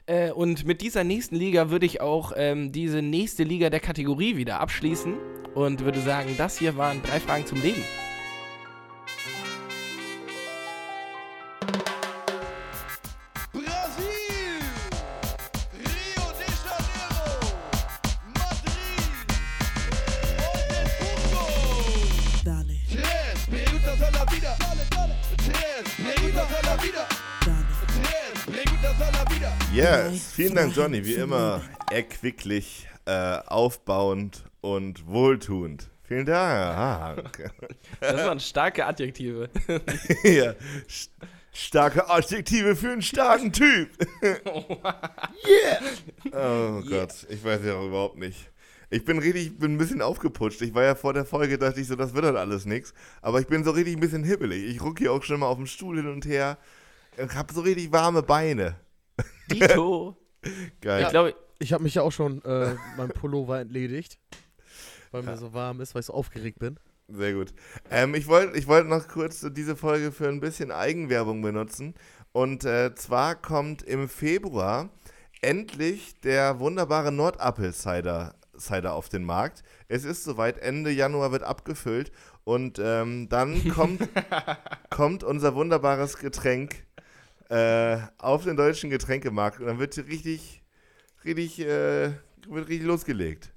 [0.07, 4.37] Äh, und mit dieser nächsten Liga würde ich auch ähm, diese nächste Liga der Kategorie
[4.37, 5.15] wieder abschließen
[5.55, 7.83] und würde sagen, das hier waren drei Fragen zum Leben.
[29.75, 31.05] Yes, vielen Dank, Johnny.
[31.05, 31.61] Wie immer
[31.91, 35.89] erquicklich, äh, aufbauend und wohltuend.
[36.03, 37.51] Vielen Dank.
[37.99, 39.49] Das waren starke Adjektive.
[40.23, 40.53] ja.
[40.87, 41.09] st-
[41.57, 43.89] Starke Adjektive für einen starken Typ.
[46.31, 48.51] Oh Gott, ich weiß ja auch überhaupt nicht.
[48.89, 50.61] Ich bin richtig, bin ein bisschen aufgeputscht.
[50.63, 52.93] Ich war ja vor der Folge, dachte ich so, das wird halt alles nichts.
[53.21, 54.63] Aber ich bin so richtig ein bisschen hibbelig.
[54.65, 56.57] Ich ruck hier auch schon mal auf dem Stuhl hin und her.
[57.17, 58.75] Ich hab so richtig warme Beine.
[59.51, 60.17] Dito.
[60.81, 61.03] Geil.
[61.03, 64.19] Ich glaube, Ich habe mich ja auch schon äh, meinem Pullover entledigt.
[65.11, 66.77] weil mir so warm ist, weil ich so aufgeregt bin.
[67.07, 67.53] Sehr gut.
[67.91, 71.93] Ähm, ich wollte ich wollt noch kurz diese Folge für ein bisschen Eigenwerbung benutzen.
[72.31, 74.89] Und äh, zwar kommt im Februar
[75.41, 79.63] endlich der wunderbare Nordapfel-Cider Cider auf den Markt.
[79.87, 82.11] Es ist soweit, Ende Januar wird abgefüllt
[82.43, 84.07] und ähm, dann kommt,
[84.89, 86.84] kommt unser wunderbares Getränk
[87.49, 90.61] äh, auf den deutschen Getränkemarkt und dann wird richtig,
[91.23, 92.11] richtig, äh,
[92.47, 93.51] wird richtig losgelegt.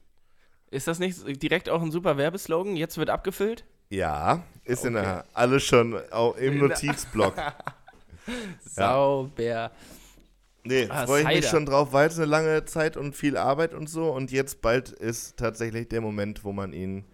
[0.70, 2.76] Ist das nicht direkt auch ein super Werbeslogan?
[2.76, 3.64] Jetzt wird abgefüllt?
[3.90, 5.04] Ja, ist in Okay.
[5.04, 7.34] der, alles schon au- im Notizblock.
[8.64, 9.70] Sauber.
[10.64, 13.72] Nee, Ah, freue ich mich schon drauf, weil es eine lange Zeit und viel Arbeit
[13.72, 14.10] und so.
[14.10, 17.04] Und jetzt bald ist tatsächlich der Moment, wo man ihn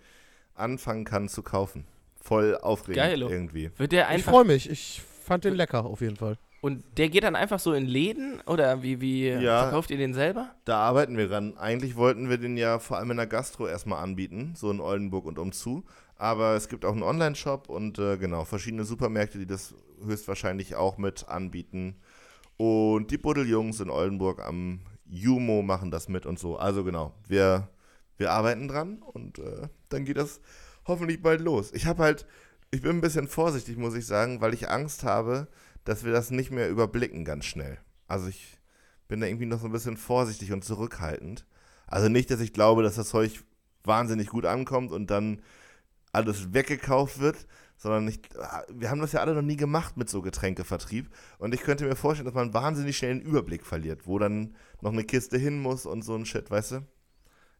[0.55, 1.87] anfangen kann zu kaufen.
[2.21, 3.29] Voll aufregend Geilo.
[3.29, 3.71] irgendwie.
[3.77, 4.33] Wird der Ich einfach.
[4.33, 4.69] freue mich.
[4.71, 6.39] Ich fand den lecker auf jeden Fall.
[6.65, 8.41] Und der geht dann einfach so in Läden?
[8.47, 9.65] Oder wie, wie Ja.
[9.65, 10.55] verkauft ihr den selber?
[10.65, 11.59] Da arbeiten wir dran.
[11.59, 15.27] Eigentlich wollten wir den ja vor allem in der Gastro erstmal anbieten, so in Oldenburg
[15.27, 15.85] und umzu.
[16.17, 19.75] Aber es gibt auch einen Online-Shop und äh, genau, verschiedene Supermärkte, die das
[20.07, 21.97] höchstwahrscheinlich auch mit anbieten.
[22.57, 26.57] Und die Buddeljungs in Oldenburg am Jumo machen das mit und so.
[26.57, 27.69] Also genau, wir,
[28.17, 30.41] wir arbeiten dran und äh, dann geht das
[30.87, 31.73] hoffentlich bald los.
[31.75, 32.25] Ich habe halt,
[32.71, 35.47] ich bin ein bisschen vorsichtig, muss ich sagen, weil ich Angst habe,
[35.85, 37.79] dass wir das nicht mehr überblicken ganz schnell.
[38.09, 38.59] Also ich
[39.09, 41.47] bin da irgendwie noch so ein bisschen vorsichtig und zurückhaltend.
[41.87, 43.45] Also nicht, dass ich glaube, dass das Zeug
[43.85, 45.43] wahnsinnig gut ankommt und dann
[46.13, 48.21] alles weggekauft wird, sondern ich,
[48.69, 51.97] wir haben das ja alle noch nie gemacht mit so Getränkevertrieb und ich könnte mir
[51.97, 55.85] vorstellen, dass man wahnsinnig schnell einen Überblick verliert, wo dann noch eine Kiste hin muss
[55.85, 56.81] und so ein Shit, weißt du?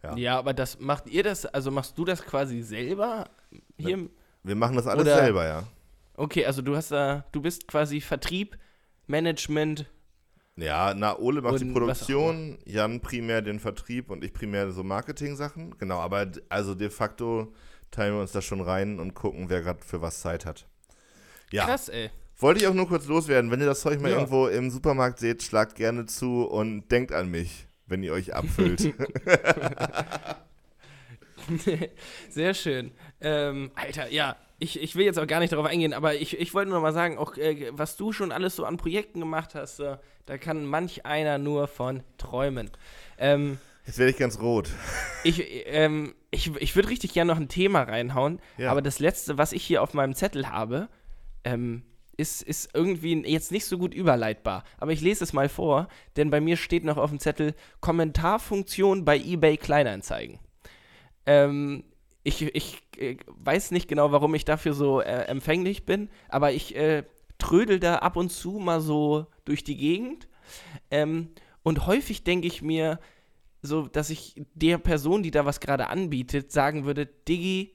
[0.03, 0.17] Ja.
[0.17, 0.39] Ja.
[0.39, 3.29] aber das macht ihr das, also machst du das quasi selber?
[3.77, 4.09] Hier?
[4.43, 5.65] Wir machen das alles Oder- selber, ja.
[6.17, 8.57] Okay, also du hast da, du bist quasi Vertrieb,
[9.07, 9.87] Management.
[10.57, 15.77] Ja, na, Ole macht die Produktion, Jan primär den Vertrieb und ich primär so Marketing-Sachen.
[15.79, 17.53] Genau, aber also de facto
[17.91, 20.67] teilen wir uns da schon rein und gucken, wer gerade für was Zeit hat.
[21.51, 22.11] Ja, Krass, ey.
[22.39, 23.51] wollte ich auch nur kurz loswerden.
[23.51, 24.19] Wenn ihr das Zeug mal Ja.
[24.19, 28.81] irgendwo im Supermarkt seht, schlagt gerne zu und denkt an mich, wenn ihr euch abfüllt.
[32.31, 32.93] Sehr schön.
[33.21, 36.53] Ähm, Alter, ja, ich, ich will jetzt auch gar nicht darauf eingehen, aber ich, ich
[36.55, 39.79] wollte nur mal sagen, auch äh, was du schon alles so an Projekten gemacht hast,
[39.81, 42.71] äh, da kann manch einer nur von träumen.
[43.19, 44.71] Ähm, Jetzt werde ich ganz rot.
[45.25, 48.71] ich ähm, ich, ich würde richtig gerne noch ein Thema reinhauen, Ja.
[48.71, 50.89] aber das letzte, was ich hier auf meinem Zettel habe,
[51.45, 51.83] ähm,
[52.17, 54.65] ist, ist irgendwie jetzt nicht so gut überleitbar.
[54.79, 59.05] Aber ich lese es mal vor, denn bei mir steht noch auf dem Zettel Kommentarfunktion
[59.05, 60.39] bei eBay Kleinanzeigen.
[61.27, 61.85] Ähm,
[62.25, 66.75] ich ich äh, weiß nicht genau, warum ich dafür so äh, empfänglich bin, aber ich
[66.75, 67.05] äh,
[67.39, 70.29] trödel da ab und zu mal so durch die Gegend.
[70.91, 71.29] Ähm,
[71.63, 72.99] und häufig denke ich mir,
[73.63, 77.73] so, dass ich der Person, die da was gerade anbietet, sagen würde, Diggi,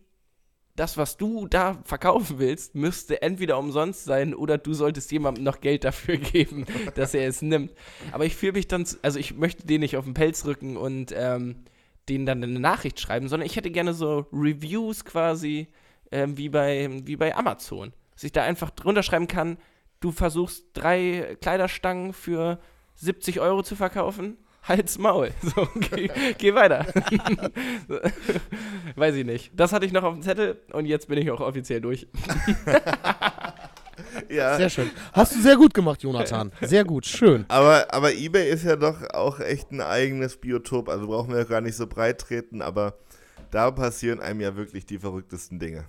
[0.75, 5.59] das, was du da verkaufen willst, müsste entweder umsonst sein oder du solltest jemandem noch
[5.61, 7.73] Geld dafür geben, dass er es nimmt.
[8.11, 11.13] Aber ich fühle mich dann, also ich möchte den nicht auf den Pelz rücken und
[11.15, 11.65] ähm,
[12.09, 15.67] denen dann eine Nachricht schreiben, sondern ich hätte gerne so Reviews quasi
[16.11, 17.93] ähm, wie, bei, wie bei Amazon.
[18.13, 19.57] Dass ich da einfach drunter schreiben kann,
[19.99, 22.59] du versuchst drei Kleiderstangen für
[22.95, 24.37] 70 Euro zu verkaufen.
[24.63, 25.31] Halt's Maul.
[25.41, 26.85] So, geh, geh weiter.
[28.95, 29.51] Weiß ich nicht.
[29.55, 32.07] Das hatte ich noch auf dem Zettel und jetzt bin ich auch offiziell durch.
[34.29, 34.91] Ja, Sehr schön.
[35.13, 36.51] Hast du sehr gut gemacht, Jonathan.
[36.61, 37.05] Sehr gut.
[37.05, 37.45] Schön.
[37.47, 40.89] aber, aber eBay ist ja doch auch echt ein eigenes Biotop.
[40.89, 42.95] Also brauchen wir ja gar nicht so breit treten, aber
[43.51, 45.85] da passieren einem ja wirklich die verrücktesten Dinge.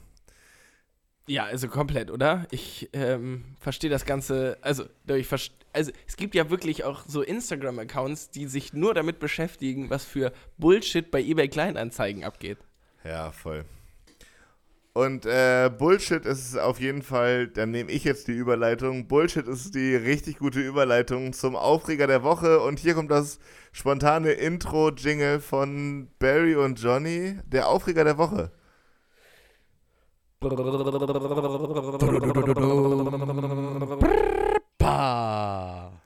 [1.26, 2.46] Ja, also komplett, oder?
[2.50, 5.28] Ich ähm, verstehe das Ganze, also, ich
[5.72, 10.32] also es gibt ja wirklich auch so Instagram-Accounts, die sich nur damit beschäftigen, was für
[10.58, 12.58] Bullshit bei eBay Kleinanzeigen abgeht.
[13.04, 13.64] Ja, voll.
[14.92, 19.06] Und äh, Bullshit ist auf jeden Fall, dann nehme ich jetzt die Überleitung.
[19.06, 22.60] Bullshit ist die richtig gute Überleitung zum Aufreger der Woche.
[22.60, 23.38] Und hier kommt das
[23.72, 27.38] spontane Intro-Jingle von Barry und Johnny.
[27.46, 28.50] Der Aufreger der Woche.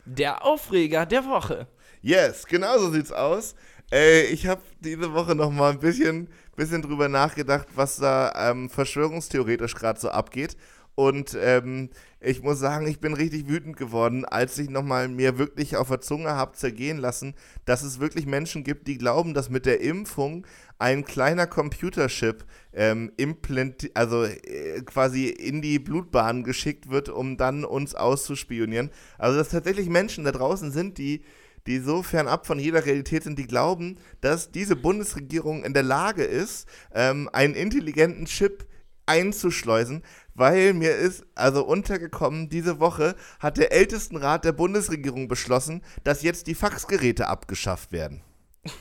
[0.05, 1.68] Der Aufreger der Woche.
[2.03, 3.55] Yes, genau so sieht's aus.
[3.91, 8.71] Äh, ich habe diese Woche noch mal ein bisschen, bisschen drüber nachgedacht, was da ähm,
[8.71, 10.57] verschwörungstheoretisch gerade so abgeht.
[10.97, 11.91] Und ähm,
[12.21, 15.89] ich muss sagen, ich bin richtig wütend geworden, als ich noch mal mir wirklich auf
[15.89, 17.35] der Zunge habe zergehen lassen,
[17.65, 20.47] dass es wirklich Menschen gibt, die glauben, dass mit der Impfung
[20.79, 27.65] ein kleiner Computerchip ähm, implanti also äh, quasi in die Blutbahn geschickt wird, um dann
[27.65, 28.91] uns auszuspionieren.
[29.19, 31.25] Also dass tatsächlich Menschen da draußen sind, die
[31.67, 36.25] die so fernab von jeder Realität sind, die glauben, dass diese Bundesregierung in der Lage
[36.25, 38.67] ist, ähm, einen intelligenten Chip
[39.07, 40.03] einzuschleusen,
[40.35, 46.47] weil mir ist also untergekommen, diese Woche hat der Ältestenrat der Bundesregierung beschlossen, dass jetzt
[46.47, 48.23] die Faxgeräte abgeschafft werden.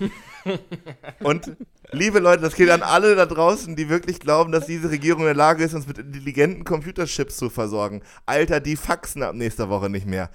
[1.20, 1.58] Und
[1.92, 5.28] liebe Leute, das geht an alle da draußen, die wirklich glauben, dass diese Regierung in
[5.28, 8.02] der Lage ist, uns mit intelligenten Computerchips zu versorgen.
[8.26, 10.30] Alter, die faxen ab nächster Woche nicht mehr.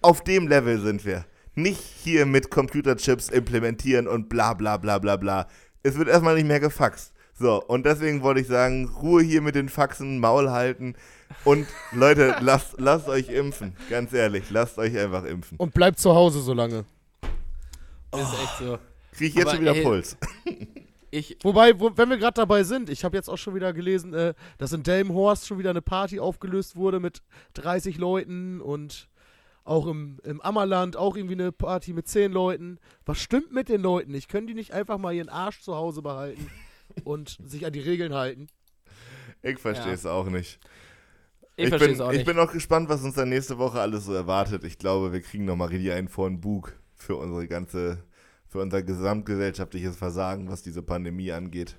[0.00, 1.26] Auf dem Level sind wir.
[1.56, 5.48] Nicht hier mit Computerchips implementieren und bla bla bla bla bla.
[5.82, 7.14] Es wird erstmal nicht mehr gefaxt.
[7.32, 10.96] So, und deswegen wollte ich sagen, Ruhe hier mit den Faxen, Maul halten.
[11.44, 13.74] Und Leute, lasst, lasst euch impfen.
[13.88, 15.56] Ganz ehrlich, lasst euch einfach impfen.
[15.56, 16.84] Und bleibt zu Hause so lange.
[18.14, 18.78] Ist echt so.
[19.12, 20.16] Krieg ich jetzt Aber, schon wieder ey, Puls.
[21.12, 24.12] Ich, Wobei, wo, wenn wir gerade dabei sind, ich habe jetzt auch schon wieder gelesen,
[24.12, 27.22] äh, dass in Delmenhorst schon wieder eine Party aufgelöst wurde mit
[27.54, 29.08] 30 Leuten und
[29.66, 32.78] auch im, im Ammerland auch irgendwie eine Party mit 10 Leuten.
[33.04, 34.14] Was stimmt mit den Leuten?
[34.14, 36.48] Ich können die nicht einfach mal ihren Arsch zu Hause behalten
[37.04, 38.46] und sich an die Regeln halten?
[39.42, 39.92] Ich verstehe Ja.
[39.94, 40.58] es auch nicht.
[41.56, 42.26] ich verstehe bin, es auch ich nicht.
[42.26, 44.64] bin auch gespannt, was uns dann nächste Woche alles so erwartet.
[44.64, 48.04] Ich glaube, wir kriegen nochmal richtig einen vor den Bug für unsere ganze,
[48.46, 51.76] für unser gesamtgesellschaftliches Versagen, was diese Pandemie angeht.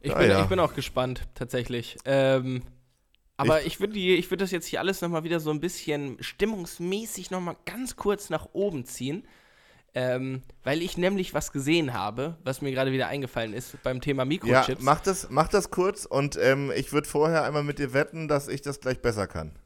[0.00, 0.42] Ich, Ah, bin, ja.
[0.42, 1.96] ich bin auch gespannt, tatsächlich.
[2.04, 2.62] Ähm,
[3.38, 7.30] aber ich, würde ich würd das jetzt hier alles nochmal wieder so ein bisschen stimmungsmäßig
[7.30, 9.26] nochmal ganz kurz nach oben ziehen.
[9.94, 14.22] Ähm, weil ich nämlich was gesehen habe, was mir gerade wieder eingefallen ist beim Thema
[14.22, 14.82] Ja, Mikrochips.
[14.82, 18.48] mach das, mach das kurz und ähm, ich würde vorher einmal mit dir wetten, dass
[18.48, 19.58] ich das gleich besser kann.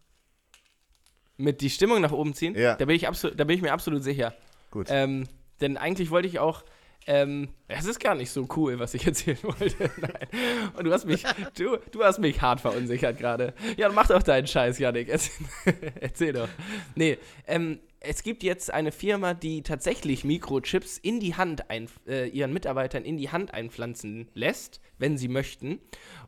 [1.37, 2.55] mit die Stimmung nach oben ziehen.
[2.55, 2.77] Ja.
[2.77, 4.33] Da bin ich, absolut, da bin ich mir absolut sicher.
[4.71, 4.87] Gut.
[4.91, 5.27] Ähm,
[5.61, 6.63] denn eigentlich wollte ich auch.
[7.07, 9.91] Ähm, es ist gar nicht so cool, was ich erzählen wollte.
[10.01, 10.73] Nein.
[10.77, 11.25] Und du hast mich,
[11.57, 13.55] du, du hast mich hart verunsichert gerade.
[13.77, 15.09] Ja, mach doch deinen Scheiß, Janik.
[15.09, 15.47] Erzähl,
[16.01, 16.49] erzähl doch.
[16.95, 22.29] Nee, ähm, es gibt jetzt eine Firma, die tatsächlich Mikrochips in die Hand ein, äh,
[22.29, 25.81] ihren Mitarbeitern in die Hand einpflanzen lässt, wenn sie möchten.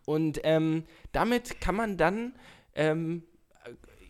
[0.04, 2.34] Und ähm, damit kann man dann
[2.74, 3.24] ähm,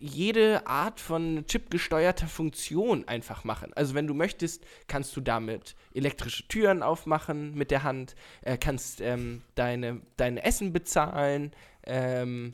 [0.04, 3.72] jede Art von chipgesteuerter Funktion einfach machen.
[3.74, 9.00] Also wenn du möchtest, kannst du damit elektrische Türen aufmachen mit der Hand, äh, kannst
[9.00, 11.52] ähm, deine, dein Essen bezahlen,
[11.84, 12.52] ähm,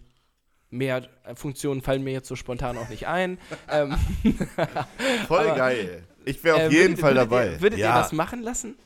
[0.71, 3.39] mehr äh, Funktionen fallen mir jetzt so spontan auch nicht ein.
[3.69, 3.97] ähm,
[5.27, 6.05] Voll aber, geil.
[6.25, 7.47] Ich wäre auf äh, jeden würdet- Fall würdet dabei.
[7.47, 7.91] Ihr, würdet ja.
[7.91, 8.77] ihr das machen lassen?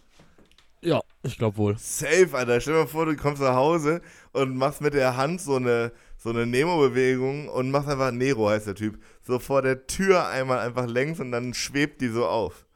[0.81, 1.77] Ja, ich glaube wohl.
[1.79, 2.61] Safe, Alter.
[2.61, 4.01] Stell dir mal vor, du kommst nach Hause
[4.33, 5.93] und machst mit der Hand so eine,
[6.25, 10.59] so eine Nemo-Bewegung und machst einfach, Nero heißt der Typ, so vor der Tür einmal
[10.59, 12.67] einfach längs und dann schwebt die so auf.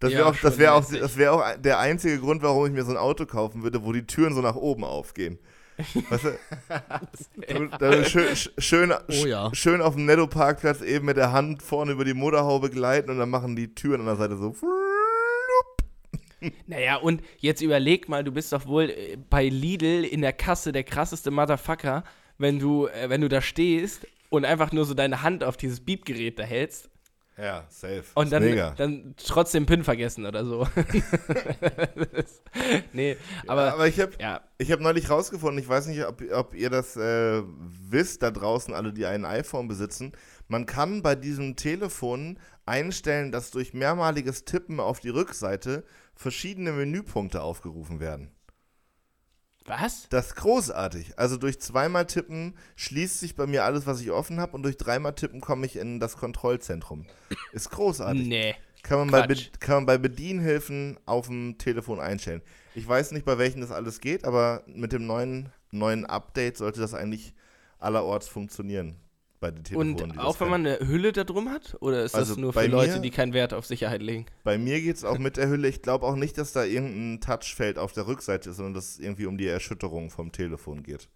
[0.00, 2.72] Das wäre Ja, auch, das wär auch, das wär auch der einzige Grund, warum ich
[2.72, 5.38] mir so ein Auto kaufen würde, wo die Türen so nach oben aufgehen.
[6.10, 6.38] Weißt du,
[7.78, 9.54] du, schön, schön, Oh ja.
[9.54, 13.30] schön auf dem Netto-Parkplatz eben mit der Hand vorne über die Motorhaube gleiten und dann
[13.30, 14.54] machen die Türen an der Seite so.
[16.66, 20.70] Naja, und jetzt überleg mal, du bist doch wohl äh, bei Lidl in der Kasse
[20.72, 22.04] der krasseste Motherfucker,
[22.38, 25.80] wenn du, äh, wenn du da stehst und einfach nur so deine Hand auf dieses
[25.80, 26.90] Beep-Gerät da hältst
[27.38, 28.04] Ja, safe.
[28.14, 28.74] und dann, mega.
[28.76, 30.66] dann trotzdem PIN vergessen oder so.
[32.92, 33.16] nee,
[33.46, 36.54] aber, aber, aber ich habe ja, Ich habe neulich rausgefunden, ich weiß nicht, ob, ob
[36.54, 40.12] ihr das äh, wisst, da draußen alle, die ein iPhone besitzen.
[40.48, 45.84] Man kann bei diesem Telefon einstellen, dass durch mehrmaliges Tippen auf die Rückseite
[46.14, 48.30] verschiedene Menüpunkte aufgerufen werden.
[49.66, 50.08] Was?
[50.08, 51.18] Das ist großartig.
[51.18, 54.76] Also durch zweimal Tippen schließt sich bei mir alles, was ich offen habe, und durch
[54.76, 57.06] dreimal Tippen komme ich in das Kontrollzentrum.
[57.52, 58.26] Ist großartig.
[58.26, 58.54] Nee.
[58.82, 62.40] Kann man, bei kann man bei Bedienhilfen auf dem Telefon einstellen.
[62.76, 66.80] Ich weiß nicht, bei welchen das alles geht, aber mit dem neuen, neuen Update sollte
[66.80, 67.34] das eigentlich
[67.80, 68.96] allerorts funktionieren.
[69.46, 70.10] Bei den Telefonen.
[70.12, 71.76] Und auch wenn man eine Hülle da drum hat?
[71.80, 74.26] Oder ist Also das nur für Leute, mir- die keinen Wert auf Sicherheit legen?
[74.42, 75.68] Bei mir geht es auch mit der Hülle.
[75.68, 78.98] Ich glaube auch nicht, dass da irgendein Touchfeld auf der Rückseite ist, sondern dass es
[78.98, 81.08] irgendwie um die Erschütterung vom Telefon geht.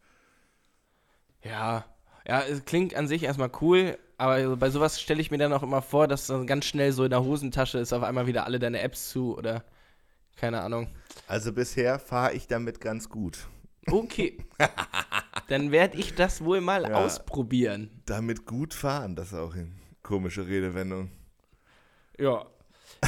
[1.43, 1.85] Ja,
[2.27, 5.63] ja, es klingt an sich erstmal cool, aber bei sowas stelle ich mir dann auch
[5.63, 8.59] immer vor, dass dann ganz schnell so in der Hosentasche ist auf einmal wieder alle
[8.59, 9.65] deine Apps zu oder
[10.37, 10.89] keine Ahnung.
[11.27, 13.49] Also bisher fahre ich damit ganz gut.
[13.93, 14.39] Okay.
[15.49, 16.95] dann werde ich das wohl mal Ja.
[17.05, 17.91] ausprobieren.
[18.07, 19.71] Damit gut fahren, das ist auch eine
[20.03, 21.11] komische Redewendung.
[22.19, 22.47] Ja.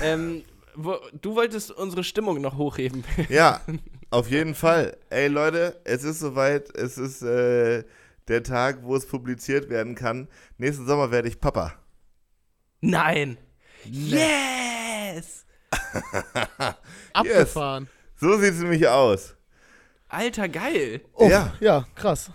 [0.03, 0.43] ähm,
[0.75, 3.05] wo, du wolltest unsere Stimmung noch hochheben.
[3.29, 3.61] Ja,
[4.11, 4.97] auf jeden Fall.
[5.11, 6.75] Ey Leute, es ist soweit.
[6.77, 7.85] Es ist äh,
[8.29, 10.29] der Tag, wo es publiziert werden kann.
[10.59, 11.75] Nächsten Sommer werde ich Papa.
[12.81, 13.37] Nein.
[13.85, 15.45] Yes!
[17.13, 17.89] Abgefahren.
[18.17, 19.35] So sieht es nämlich aus.
[20.13, 21.01] Alter, geil.
[21.15, 21.55] Oh, Ja.
[21.59, 21.87] ja.
[21.95, 22.31] krass.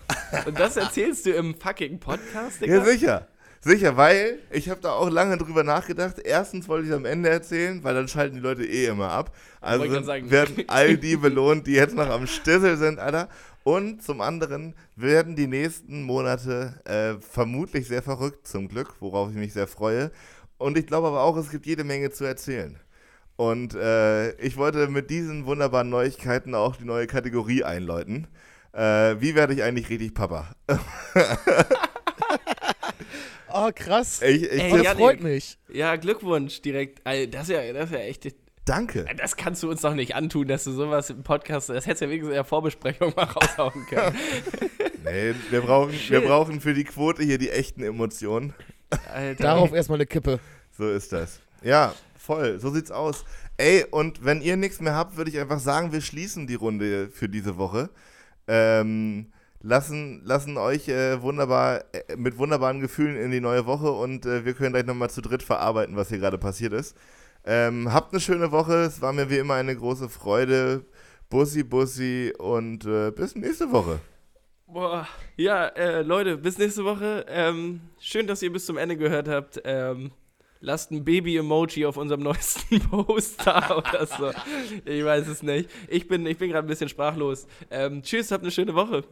[0.47, 2.77] Und das erzählst du im fucking Podcast, Digga?
[2.77, 3.27] Ja, sicher.
[3.61, 6.17] Sicher, weil ich habe da auch lange drüber nachgedacht.
[6.17, 9.35] Erstens wollte ich es am Ende erzählen, weil dann schalten die Leute eh immer ab.
[9.61, 13.29] Also werden all die belohnt, die jetzt noch am Stissel sind, Alter.
[13.63, 19.35] Und zum anderen werden die nächsten Monate äh, vermutlich sehr verrückt, zum Glück, worauf ich
[19.35, 20.09] mich sehr freue.
[20.57, 22.79] Und ich glaube aber auch, es gibt jede Menge zu erzählen.
[23.37, 28.27] Und äh, ich wollte mit diesen wunderbaren Neuigkeiten auch die neue Kategorie einläuten.
[28.73, 30.49] Äh, wie werde ich eigentlich richtig Papa?
[33.53, 34.21] Oh, krass.
[34.21, 34.99] Ich, ich, Ey, das Janik.
[35.03, 35.57] freut mich.
[35.71, 37.01] Ja, Glückwunsch direkt.
[37.05, 38.27] Das ist ja, das ist ja echt.
[38.65, 39.05] danke.
[39.17, 41.69] Das kannst du uns doch nicht antun, dass du sowas im Podcast.
[41.69, 44.15] Das hättest du ja wenigstens in der Vorbesprechung mal raushauen können.
[45.03, 48.53] Nee, wir brauchen, wir brauchen für die Quote hier die echten Emotionen.
[49.13, 49.41] Alter.
[49.41, 50.37] Darauf erstmal eine Kippe.
[50.77, 51.39] So ist das.
[51.63, 51.95] Ja,
[52.27, 52.59] voll.
[52.59, 53.25] So sieht's aus.
[53.57, 57.09] Ey, und wenn ihr nichts mehr habt, würde ich einfach sagen, wir schließen die Runde
[57.09, 57.89] für diese Woche.
[58.47, 64.25] Ähm, lassen, lassen euch äh, wunderbar, äh, mit wunderbaren Gefühlen in die neue Woche und
[64.25, 66.95] äh, wir können gleich nochmal zu dritt verarbeiten, was hier gerade passiert ist.
[67.45, 68.73] Ähm, habt eine schöne Woche.
[68.83, 70.85] Es war mir wie immer eine große Freude.
[71.29, 73.99] Bussi, Bussi und äh, bis nächste Woche.
[74.65, 75.07] Boah,
[75.37, 77.25] ja, äh, Leute, bis nächste Woche.
[77.29, 79.61] Ähm, schön, dass ihr bis zum Ende gehört habt.
[79.63, 80.11] Ähm,
[80.59, 84.31] lasst ein Baby-Emoji auf unserem neuesten Post da oder so.
[84.85, 85.69] Ich weiß es nicht.
[85.87, 87.47] Ich bin, ich bin gerade ein bisschen sprachlos.
[87.69, 89.03] Ähm, tschüss, habt eine schöne Woche.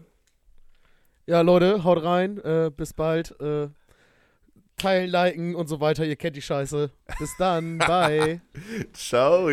[1.28, 2.38] Ja, Leute, haut rein.
[2.40, 3.40] Äh, bis bald.
[3.40, 3.70] Äh,
[4.78, 6.06] teilen, liken und so weiter.
[6.06, 6.92] Ihr kennt die Scheiße.
[7.20, 7.78] Bis dann.
[7.80, 8.42] Bye.
[8.94, 9.50] Ciao.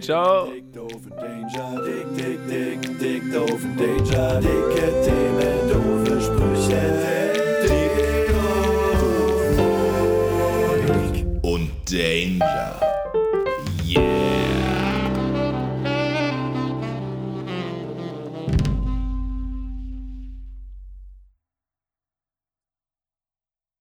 [0.00, 0.46] Ciao.
[0.50, 7.41] Dick, doof und Danger, dick, dick, dick, dick, doof und Danger, dicke Themen, doofe Sprüche,
[11.92, 12.91] Danger.